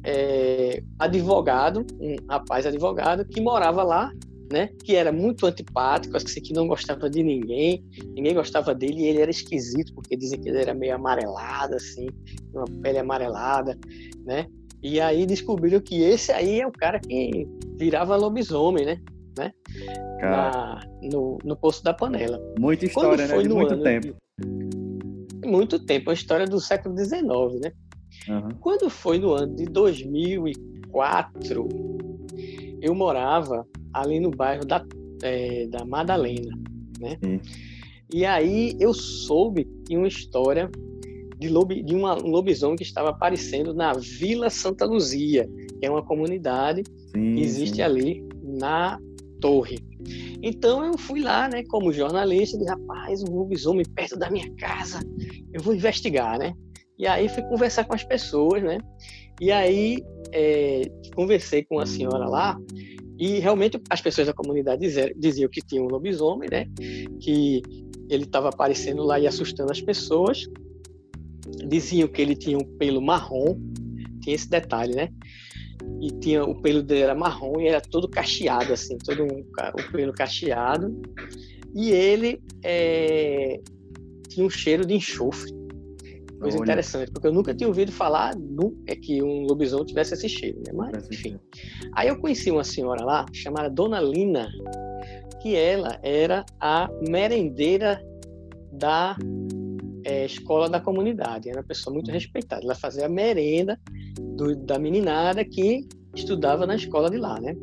é, 0.04 0.82
advogado, 1.00 1.86
um 2.00 2.16
rapaz 2.30 2.66
advogado 2.66 3.26
que 3.26 3.42
morava 3.42 3.84
lá, 3.84 4.12
né? 4.52 4.70
Que 4.84 4.96
era 4.96 5.12
muito 5.12 5.46
antipático, 5.46 6.16
assim, 6.16 6.42
que 6.42 6.54
não 6.54 6.68
gostava 6.68 7.10
de 7.10 7.24
ninguém, 7.24 7.84
ninguém 8.16 8.34
gostava 8.34 8.74
dele 8.74 9.02
e 9.02 9.06
ele 9.08 9.22
era 9.22 9.32
esquisito 9.32 9.94
porque 9.94 10.16
dizem 10.16 10.40
que 10.40 10.50
ele 10.50 10.60
era 10.60 10.74
meio 10.74 10.96
amarelado, 10.96 11.76
assim, 11.76 12.08
uma 12.54 12.66
pele 12.82 13.00
amarelada, 13.00 13.78
né? 14.26 14.48
E 14.86 15.02
aí 15.02 15.26
descobriram 15.26 15.82
que 15.82 16.04
esse 16.04 16.32
aí 16.32 16.62
é 16.62 16.68
o 16.68 16.72
cara 16.72 17.00
que 17.00 17.48
virava 17.76 18.16
lobisomem, 18.16 18.86
né? 18.86 19.02
né? 19.36 19.52
Na, 20.22 20.80
no, 21.12 21.40
no 21.44 21.56
Poço 21.56 21.84
da 21.84 21.92
Panela. 21.92 22.40
Muita 22.60 22.86
história, 22.86 23.26
né? 23.26 23.42
De 23.42 23.50
muito 23.50 23.74
ano, 23.74 23.82
tempo. 23.82 24.16
Muito 25.44 25.84
tempo, 25.84 26.12
uma 26.12 26.14
história 26.14 26.46
do 26.46 26.60
século 26.60 26.96
XIX, 26.96 27.24
né? 27.64 27.72
Uhum. 28.30 28.50
Quando 28.60 28.88
foi 28.88 29.18
no 29.18 29.34
ano 29.34 29.56
de 29.56 29.66
2004, 29.66 31.68
eu 32.80 32.94
morava 32.94 33.66
ali 33.92 34.20
no 34.20 34.30
bairro 34.30 34.68
da, 34.68 34.86
é, 35.24 35.66
da 35.66 35.84
Madalena, 35.84 36.56
né? 37.00 37.18
Sim. 37.24 37.42
E 38.14 38.24
aí 38.24 38.78
eu 38.80 38.94
soube 38.94 39.68
de 39.86 39.98
uma 39.98 40.08
história 40.08 40.70
de, 41.38 41.84
de 41.84 41.96
uma, 41.96 42.16
um 42.16 42.30
lobisomem 42.30 42.76
que 42.76 42.84
estava 42.84 43.10
aparecendo 43.10 43.74
na 43.74 43.94
Vila 43.94 44.50
Santa 44.50 44.86
Luzia, 44.86 45.50
que 45.80 45.86
é 45.86 45.90
uma 45.90 46.04
comunidade 46.04 46.84
sim, 47.12 47.36
que 47.36 47.42
existe 47.42 47.78
sim. 47.78 47.82
ali 47.82 48.28
na 48.42 49.00
torre. 49.40 49.80
Então 50.42 50.84
eu 50.86 50.98
fui 50.98 51.22
lá, 51.22 51.48
né, 51.50 51.64
como 51.70 51.92
jornalista, 51.92 52.58
de 52.58 52.66
rapaz, 52.66 53.22
um 53.24 53.36
lobisomem 53.36 53.86
perto 53.86 54.18
da 54.18 54.30
minha 54.30 54.50
casa, 54.56 55.00
eu 55.54 55.62
vou 55.62 55.76
investigar, 55.76 56.40
né? 56.40 56.54
E 56.98 57.06
aí 57.06 57.28
fui 57.28 57.44
conversar 57.44 57.84
com 57.84 57.94
as 57.94 58.04
pessoas, 58.04 58.64
né? 58.64 58.78
E 59.42 59.52
aí 59.52 60.02
é, 60.32 60.84
conversei 61.14 61.64
com 61.64 61.80
a 61.80 61.86
senhora 61.86 62.28
lá 62.28 62.58
e 63.18 63.40
realmente 63.40 63.80
as 63.90 64.02
pessoas 64.02 64.28
da 64.28 64.34
comunidade 64.34 64.82
diziam, 64.82 65.10
diziam 65.18 65.50
que 65.50 65.62
tinha 65.62 65.82
um 65.82 65.88
lobisomem, 65.88 66.50
né? 66.50 66.66
Que 67.20 67.62
ele 68.10 68.24
estava 68.24 68.50
aparecendo 68.50 69.04
lá 69.04 69.20
e 69.20 69.28
assustando 69.28 69.72
as 69.72 69.82
pessoas 69.82 70.46
diziam 71.68 72.08
que 72.08 72.22
ele 72.22 72.36
tinha 72.36 72.58
um 72.58 72.64
pelo 72.78 73.02
marrom, 73.02 73.60
tinha 74.22 74.36
esse 74.36 74.50
detalhe, 74.50 74.96
né? 74.96 75.10
E 76.02 76.10
tinha 76.20 76.44
o 76.44 76.60
pelo 76.62 76.82
dele 76.82 77.02
era 77.02 77.16
marrom 77.16 77.60
e 77.60 77.68
era 77.68 77.82
todo 77.82 78.08
cacheado, 78.08 78.74
assim, 78.74 78.98
todo 78.98 79.24
um, 79.24 79.40
o 79.40 79.92
pelo 79.92 80.14
cacheado. 80.14 81.02
E 81.74 81.92
ele 81.92 82.42
é, 82.64 83.60
tinha 84.30 84.46
um 84.46 84.50
cheiro 84.50 84.86
de 84.86 84.94
enxofre. 84.94 85.54
Coisa 86.40 86.58
Olha. 86.58 86.64
interessante, 86.64 87.12
porque 87.12 87.28
eu 87.28 87.34
nunca 87.34 87.54
tinha 87.54 87.68
ouvido 87.68 87.92
falar 87.92 88.36
no, 88.36 88.78
é 88.88 88.96
que 88.96 89.24
um 89.24 89.44
lobisomem 89.44 89.86
tivesse 89.86 90.14
esse 90.14 90.28
cheiro, 90.28 90.58
né? 90.66 90.74
Mas, 90.74 91.08
enfim. 91.10 91.40
Aí 91.94 92.10
eu 92.10 92.20
conheci 92.20 92.52
uma 92.52 92.64
senhora 92.64 93.04
lá, 93.04 93.26
chamada 93.34 93.70
Dona 93.70 94.02
Lina, 94.02 94.50
que 95.42 95.56
ela 95.56 95.98
era 96.04 96.46
a 96.60 96.90
merendeira 97.08 98.02
da 98.72 99.16
é, 100.06 100.26
escola 100.26 100.70
da 100.70 100.80
comunidade, 100.80 101.50
era 101.50 101.60
uma 101.60 101.68
pessoa 101.68 101.94
muito 101.94 102.12
respeitada. 102.12 102.64
Ela 102.64 102.76
fazia 102.76 103.08
a 103.08 103.10
merenda 103.10 103.80
do, 104.20 104.56
da 104.56 104.78
meninada 104.78 105.44
que 105.44 105.88
estudava 106.16 106.66
na 106.68 106.76
escola 106.76 107.10
de 107.10 107.18
lá, 107.18 107.42
né? 107.42 107.56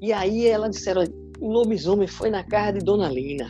E 0.00 0.12
aí 0.12 0.46
ela 0.46 0.68
disseram, 0.68 1.04
o 1.38 1.48
lobisomem 1.48 2.08
foi 2.08 2.28
na 2.28 2.42
casa 2.42 2.78
de 2.78 2.84
Dona 2.84 3.08
Lina. 3.08 3.48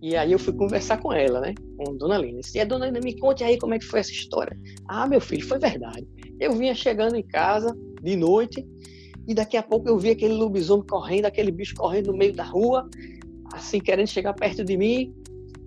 E 0.00 0.14
aí 0.14 0.30
eu 0.30 0.38
fui 0.38 0.52
conversar 0.52 0.98
com 0.98 1.12
ela, 1.12 1.40
né? 1.40 1.54
Com 1.76 1.96
Dona 1.96 2.16
Lina. 2.16 2.40
E 2.54 2.60
a 2.60 2.64
Dona 2.64 2.86
Lina, 2.86 3.00
me 3.02 3.18
conte 3.18 3.42
aí 3.42 3.58
como 3.58 3.74
é 3.74 3.78
que 3.78 3.84
foi 3.84 4.00
essa 4.00 4.12
história. 4.12 4.56
Ah, 4.86 5.06
meu 5.06 5.20
filho, 5.20 5.44
foi 5.46 5.58
verdade. 5.58 6.06
Eu 6.38 6.52
vinha 6.52 6.74
chegando 6.74 7.16
em 7.16 7.26
casa 7.26 7.76
de 8.02 8.14
noite 8.14 8.64
e 9.26 9.34
daqui 9.34 9.56
a 9.56 9.62
pouco 9.62 9.88
eu 9.88 9.98
vi 9.98 10.10
aquele 10.10 10.34
lobisomem 10.34 10.86
correndo, 10.86 11.24
aquele 11.24 11.50
bicho 11.50 11.74
correndo 11.74 12.12
no 12.12 12.18
meio 12.18 12.32
da 12.32 12.44
rua, 12.44 12.88
assim, 13.52 13.80
querendo 13.80 14.06
chegar 14.06 14.32
perto 14.34 14.64
de 14.64 14.76
mim. 14.76 15.12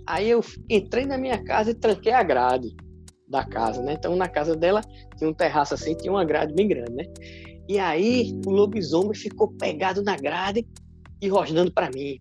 Aí 0.09 0.31
eu 0.31 0.43
entrei 0.67 1.05
na 1.05 1.19
minha 1.19 1.37
casa 1.43 1.69
e 1.69 1.75
tranquei 1.75 2.11
a 2.11 2.23
grade 2.23 2.75
da 3.27 3.45
casa, 3.45 3.79
né? 3.83 3.93
Então 3.93 4.15
na 4.15 4.27
casa 4.27 4.55
dela 4.55 4.81
tinha 5.15 5.29
um 5.29 5.33
terraço 5.35 5.75
assim, 5.75 5.93
tinha 5.93 6.11
uma 6.11 6.25
grade 6.25 6.51
bem 6.55 6.67
grande, 6.67 6.93
né? 6.93 7.03
E 7.67 7.77
aí 7.77 8.31
o 8.43 8.49
lobisomem 8.49 9.13
ficou 9.13 9.53
pegado 9.59 10.01
na 10.01 10.17
grade 10.17 10.67
e 11.21 11.27
rosnando 11.27 11.71
para 11.71 11.91
mim. 11.91 12.17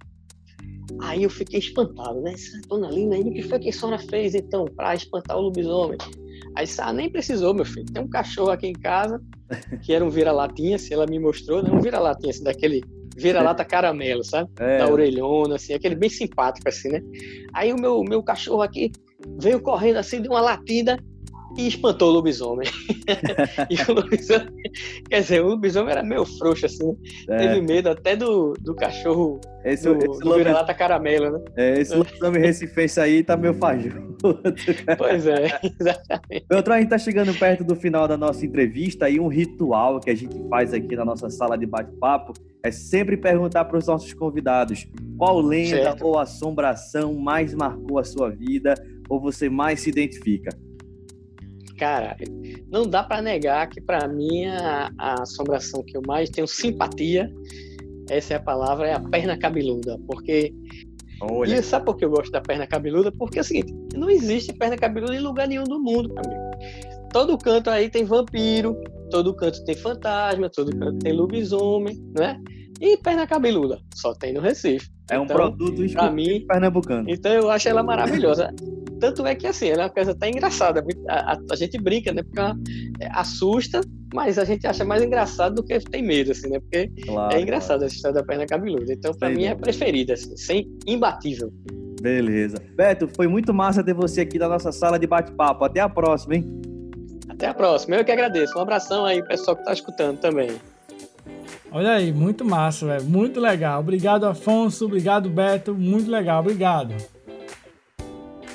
Aí 1.01 1.23
eu 1.23 1.31
fiquei 1.31 1.61
espantado, 1.61 2.21
né? 2.21 2.35
Dona 2.69 2.91
Lina, 2.91 3.17
o 3.17 3.33
que 3.33 3.43
foi 3.43 3.59
que 3.59 3.71
a 3.71 3.73
senhora 3.73 3.99
fez 3.99 4.35
então 4.35 4.67
para 4.67 4.95
espantar 4.95 5.39
o 5.39 5.41
lobisomem? 5.41 5.97
Aí 6.57 6.67
ah, 6.81 6.93
nem 6.93 7.11
precisou, 7.11 7.55
meu 7.55 7.65
filho. 7.65 7.87
Tem 7.87 8.03
um 8.03 8.09
cachorro 8.11 8.51
aqui 8.51 8.67
em 8.67 8.75
casa 8.75 9.19
que 9.83 9.95
era 9.95 10.05
um 10.05 10.11
vira-latinha, 10.11 10.79
se 10.79 10.93
ela 10.93 11.07
me 11.07 11.19
mostrou, 11.19 11.63
né? 11.63 11.71
Um 11.71 11.81
vira-latinha 11.81 12.33
assim, 12.33 12.45
daquele 12.45 12.83
vira-lata 13.19 13.65
caramelo, 13.65 14.25
sabe? 14.25 14.51
É. 14.59 14.79
Da 14.79 14.89
orelhona, 14.89 15.57
assim, 15.57 15.75
aquele 15.75 15.95
bem 15.95 16.09
simpático, 16.09 16.69
assim, 16.69 16.89
né? 16.89 17.03
Aí 17.53 17.73
o 17.73 17.81
meu, 17.81 18.03
meu 18.03 18.23
cachorro 18.23 18.63
aqui 18.63 18.93
veio 19.41 19.61
correndo 19.61 19.97
assim, 19.97 20.23
de 20.23 20.29
uma 20.29 20.41
latida 20.41 20.99
e 21.57 21.67
espantou 21.67 22.11
o 22.11 22.13
lobisomem. 22.13 22.69
e 23.71 23.91
o 23.91 23.95
lobisomem, 23.95 24.49
quer 25.09 25.21
dizer, 25.21 25.43
o 25.43 25.49
lobisomem 25.49 25.91
era 25.91 26.03
meio 26.03 26.25
frouxo, 26.25 26.67
assim, 26.67 26.97
é. 27.29 27.37
teve 27.37 27.61
medo 27.61 27.91
até 27.91 28.15
do, 28.17 28.55
do 28.61 28.75
cachorro 28.75 29.41
esse, 29.65 29.85
do, 29.85 29.97
esse 29.97 30.21
do 30.21 30.35
vira-lata 30.35 30.75
caramelo, 30.75 31.31
né? 31.31 31.45
É, 31.57 31.81
esse 31.81 31.95
lobisomem 31.95 32.41
recifense 32.41 33.01
aí 33.01 33.23
tá 33.23 33.37
meio 33.37 33.55
fajuto. 33.55 34.09
pois 34.99 35.27
é, 35.27 35.59
exatamente. 35.81 36.47
Beltrão, 36.49 36.77
a 36.77 36.81
gente 36.81 36.91
tá 36.91 36.99
chegando 36.99 37.33
perto 37.39 37.65
do 37.65 37.77
final 37.77 38.07
da 38.07 38.17
nossa 38.17 38.45
entrevista 38.45 39.09
e 39.09 39.19
um 39.21 39.29
ritual 39.29 40.01
que 40.01 40.11
a 40.11 40.15
gente 40.15 40.37
faz 40.49 40.73
aqui 40.75 40.97
na 40.97 41.05
nossa 41.05 41.31
sala 41.31 41.57
de 41.57 41.67
bate-papo 41.67 42.33
é 42.63 42.71
sempre 42.71 43.17
perguntar 43.17 43.65
para 43.65 43.79
os 43.79 43.87
nossos 43.87 44.13
convidados 44.13 44.87
qual 45.17 45.41
lenda 45.41 45.83
certo. 45.83 46.07
ou 46.07 46.19
assombração 46.19 47.15
mais 47.15 47.55
marcou 47.55 47.99
a 47.99 48.05
sua 48.05 48.31
vida 48.31 48.75
ou 49.09 49.21
você 49.21 49.49
mais 49.49 49.81
se 49.81 49.91
identifica. 49.91 50.51
Cara, 51.79 52.17
não 52.69 52.89
dá 52.89 53.05
para 53.05 53.23
negar 53.23 53.69
que 53.69 53.81
para 53.81 54.09
mim 54.09 54.47
a, 54.47 54.91
a, 54.99 55.23
assombração 55.23 55.83
que 55.85 55.97
eu 55.97 56.03
mais 56.07 56.29
tenho 56.29 56.47
simpatia, 56.47 57.33
essa 58.11 58.35
é 58.35 58.37
a 58.37 58.41
palavra, 58.41 58.89
é 58.89 58.95
a 58.95 59.01
perna 59.01 59.39
cabeluda, 59.39 59.99
porque 60.07 60.53
Olha. 61.21 61.57
E 61.57 61.63
sabe 61.63 61.85
por 61.85 61.97
que 61.97 62.05
eu 62.05 62.11
gosto 62.11 62.31
da 62.31 62.41
perna 62.41 62.67
cabeluda? 62.67 63.11
Porque 63.11 63.39
é 63.39 63.41
o 63.41 63.45
seguinte, 63.45 63.75
não 63.95 64.09
existe 64.09 64.53
perna 64.53 64.77
cabeluda 64.77 65.15
em 65.15 65.21
lugar 65.21 65.49
nenhum 65.49 65.65
do 65.65 65.81
mundo, 65.81 66.15
amigo. 66.17 67.09
Todo 67.13 67.37
canto 67.39 67.71
aí 67.71 67.89
tem 67.91 68.05
vampiro, 68.05 68.81
todo 69.11 69.35
canto 69.35 69.65
tem 69.65 69.75
fantasma, 69.75 70.49
todo 70.49 70.77
canto 70.77 70.99
tem 70.99 71.13
lobisomem, 71.13 71.97
né? 72.17 72.41
E 72.81 72.97
perna 72.99 73.27
cabeluda, 73.27 73.81
só 73.95 74.15
tem 74.15 74.33
no 74.33 74.41
Recife. 74.41 74.89
É 75.11 75.19
um 75.19 75.25
então, 75.25 75.37
produto 75.37 75.93
para 75.93 76.11
mim 76.13 76.47
pernambucano. 76.47 77.11
Então 77.11 77.33
eu 77.33 77.51
acho 77.51 77.69
ela 77.69 77.83
maravilhosa. 77.83 78.55
Tanto 79.01 79.27
é 79.27 79.35
que 79.35 79.47
assim, 79.47 79.69
ela 79.69 79.83
é 79.83 79.85
uma 79.87 79.91
coisa 79.91 80.13
até 80.13 80.29
engraçada. 80.29 80.85
A, 81.09 81.33
a, 81.33 81.39
a, 81.51 81.57
gente 81.57 81.79
brinca, 81.79 82.13
né? 82.13 82.23
Porque 82.23 82.39
ela 82.39 82.57
é, 83.01 83.09
assusta, 83.13 83.81
mas 84.13 84.39
a 84.39 84.45
gente 84.45 84.67
acha 84.67 84.85
mais 84.85 85.03
engraçado 85.03 85.57
do 85.57 85.65
que 85.65 85.79
tem 85.81 86.03
medo, 86.03 86.33
assim, 86.33 86.49
né? 86.49 86.61
Porque 86.61 86.89
claro, 87.03 87.37
é 87.37 87.41
engraçado 87.41 87.79
claro. 87.79 87.85
essa 87.87 87.95
história 87.95 88.15
da 88.15 88.25
perna 88.25 88.47
cabeluda. 88.47 88.93
Então, 88.93 89.13
para 89.15 89.31
mim, 89.31 89.45
é 89.45 89.55
preferida, 89.55 90.15
assim, 90.15 90.37
sem 90.37 90.69
imbatível. 90.87 91.53
Beleza. 92.01 92.59
Beto, 92.75 93.09
foi 93.15 93.27
muito 93.27 93.53
massa 93.53 93.83
ter 93.83 93.95
você 93.95 94.23
aqui 94.23 94.39
na 94.39 94.49
nossa 94.49 94.73
sala 94.73 94.99
de 94.99 95.07
bate-papo. 95.07 95.65
Até 95.65 95.81
a 95.81 95.89
próxima, 95.89 96.37
hein? 96.37 96.61
Até 97.29 97.47
a 97.47 97.55
próxima. 97.55 97.97
Eu 97.97 98.05
que 98.05 98.13
agradeço. 98.13 98.57
Um 98.59 98.63
abração 98.63 99.05
aí, 99.05 99.23
pessoal 99.23 99.57
que 99.57 99.63
está 99.63 99.73
escutando 99.73 100.19
também. 100.19 100.51
Olha 101.71 101.93
aí, 101.93 102.13
muito 102.13 102.45
massa, 102.45 102.87
velho. 102.87 103.05
Muito 103.05 103.39
legal. 103.39 103.81
Obrigado, 103.81 104.25
Afonso. 104.25 104.87
Obrigado, 104.87 105.29
Beto. 105.29 105.75
Muito 105.75 106.11
legal. 106.11 106.41
Obrigado. 106.41 106.95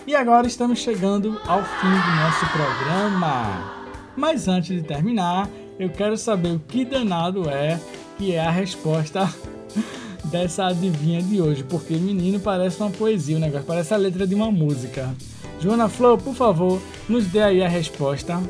E 0.06 0.14
agora 0.16 0.46
estamos 0.46 0.80
chegando 0.80 1.40
ao 1.48 1.64
fim 1.64 1.88
do 1.88 2.16
nosso 2.18 2.46
programa. 2.52 3.74
Mas 4.18 4.50
antes 4.50 4.76
de 4.76 4.84
terminar, 4.84 5.50
eu 5.80 5.90
quero 5.90 6.18
saber 6.18 6.50
o 6.50 6.60
que 6.60 6.84
danado 6.84 7.50
é 7.50 7.80
que 8.18 8.34
é 8.34 8.42
a 8.42 8.52
resposta 8.52 9.34
dessa 10.26 10.66
adivinha 10.66 11.22
de 11.22 11.42
hoje, 11.42 11.64
porque 11.64 11.94
menino 11.96 12.38
parece 12.38 12.82
uma 12.82 12.90
poesia, 12.90 13.38
o 13.38 13.40
negócio 13.40 13.66
parece 13.66 13.94
a 13.94 13.98
letra 13.98 14.28
de 14.28 14.36
uma 14.36 14.52
música. 14.52 15.16
Joana 15.62 15.88
Flor, 15.88 16.18
por 16.18 16.36
favor, 16.36 16.82
nos 17.08 17.26
dê 17.28 17.42
aí 17.42 17.64
a 17.64 17.70
resposta. 17.70 18.42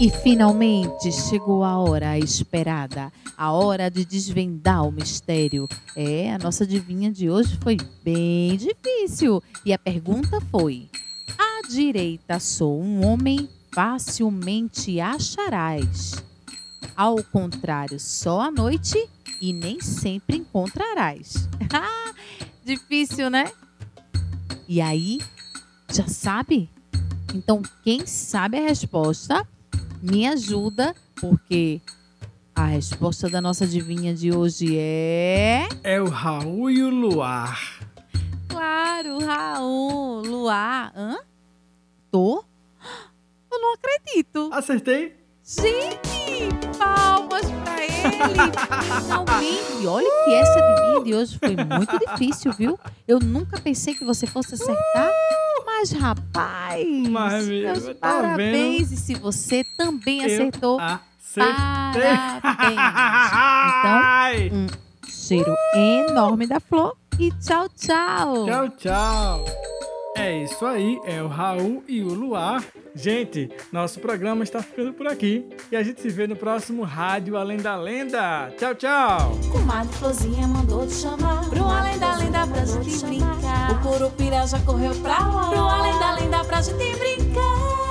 E 0.00 0.10
finalmente 0.10 1.10
chegou 1.10 1.64
a 1.64 1.76
hora 1.76 2.16
esperada, 2.16 3.12
a 3.36 3.50
hora 3.50 3.90
de 3.90 4.04
desvendar 4.04 4.86
o 4.86 4.92
mistério. 4.92 5.68
É, 5.96 6.32
a 6.32 6.38
nossa 6.38 6.62
adivinha 6.62 7.10
de 7.10 7.28
hoje 7.28 7.58
foi 7.60 7.76
bem 8.04 8.56
difícil. 8.56 9.42
E 9.64 9.72
a 9.72 9.78
pergunta 9.78 10.40
foi: 10.52 10.88
À 11.36 11.68
direita 11.68 12.38
sou 12.38 12.80
um 12.80 13.04
homem, 13.04 13.48
facilmente 13.74 15.00
acharás. 15.00 16.22
Ao 16.96 17.20
contrário, 17.24 17.98
só 17.98 18.42
à 18.42 18.52
noite 18.52 19.04
e 19.40 19.52
nem 19.52 19.80
sempre 19.80 20.36
encontrarás. 20.36 21.48
Difícil, 22.64 23.30
né? 23.30 23.50
E 24.68 24.80
aí, 24.80 25.18
já 25.92 26.06
sabe? 26.06 26.70
Então, 27.34 27.62
quem 27.82 28.06
sabe 28.06 28.58
a 28.58 28.62
resposta, 28.62 29.44
me 30.02 30.26
ajuda, 30.26 30.94
porque 31.20 31.80
a 32.54 32.64
resposta 32.66 33.28
da 33.28 33.40
nossa 33.40 33.64
adivinha 33.64 34.14
de 34.14 34.32
hoje 34.34 34.76
é. 34.76 35.68
É 35.82 36.00
o 36.00 36.08
Raul 36.08 36.70
e 36.70 36.82
o 36.82 36.90
Luar. 36.90 37.80
Claro, 38.48 39.18
Raul, 39.24 40.22
Luar. 40.22 40.92
Hã? 40.96 41.18
Tô? 42.10 42.44
Eu 43.50 43.60
não 43.60 43.74
acredito. 43.74 44.50
Acertei? 44.52 45.16
Gente, 45.44 46.48
palmas 46.78 47.42
pra 47.64 47.82
ele! 47.82 49.02
Finalmente! 49.02 49.86
Olha 49.86 50.24
que 50.24 50.34
essa 50.34 50.58
adivinha 50.58 51.04
de 51.04 51.14
hoje 51.14 51.38
foi 51.38 51.56
muito 51.56 51.98
difícil, 51.98 52.52
viu? 52.52 52.78
Eu 53.06 53.18
nunca 53.18 53.58
pensei 53.60 53.94
que 53.94 54.04
você 54.04 54.26
fosse 54.26 54.54
acertar. 54.54 55.10
Mas, 55.78 55.92
rapaz, 55.92 57.08
Mas, 57.08 57.46
meus 57.46 57.84
tá 57.84 57.94
parabéns! 58.00 58.88
vendo? 58.88 58.94
E 58.94 58.96
se 58.96 59.14
você 59.14 59.62
também 59.76 60.18
Eu 60.22 60.26
acertou, 60.26 60.80
Acertei. 60.80 61.54
parabéns! 61.94 62.78
Então, 64.50 64.58
um 64.58 64.66
cheiro 65.08 65.54
enorme 65.76 66.48
da 66.48 66.58
flor 66.58 66.96
e 67.16 67.30
tchau, 67.40 67.68
tchau! 67.76 68.44
Tchau, 68.44 68.68
tchau. 68.70 69.44
É 70.16 70.42
isso 70.42 70.66
aí, 70.66 70.98
é 71.04 71.22
o 71.22 71.28
Raul 71.28 71.82
e 71.86 72.02
o 72.02 72.12
Luar. 72.12 72.64
Gente, 72.94 73.50
nosso 73.72 74.00
programa 74.00 74.42
está 74.42 74.60
ficando 74.60 74.92
por 74.92 75.06
aqui 75.06 75.48
e 75.70 75.76
a 75.76 75.82
gente 75.82 76.00
se 76.00 76.08
vê 76.08 76.26
no 76.26 76.34
próximo 76.34 76.82
Rádio 76.82 77.36
Além 77.36 77.58
da 77.58 77.76
Lenda. 77.76 78.52
Tchau, 78.58 78.74
tchau. 78.74 79.38
Comadre 79.52 79.94
Florzinha 79.96 80.48
mandou 80.48 80.86
te 80.86 80.94
chamar 80.94 81.48
Pro 81.48 81.64
além 81.64 81.98
da 81.98 82.16
lenda 82.16 82.46
pra 82.46 82.64
gente 82.64 83.04
brincar 83.04 83.70
O 83.72 83.80
Curupira 83.82 84.46
já 84.46 84.58
correu 84.60 84.94
pra 84.96 85.18
lá 85.18 85.50
Pro 85.50 85.60
além 85.60 85.98
da 85.98 86.12
lenda 86.12 86.44
pra 86.44 86.60
gente 86.62 86.96
brincar 86.98 87.87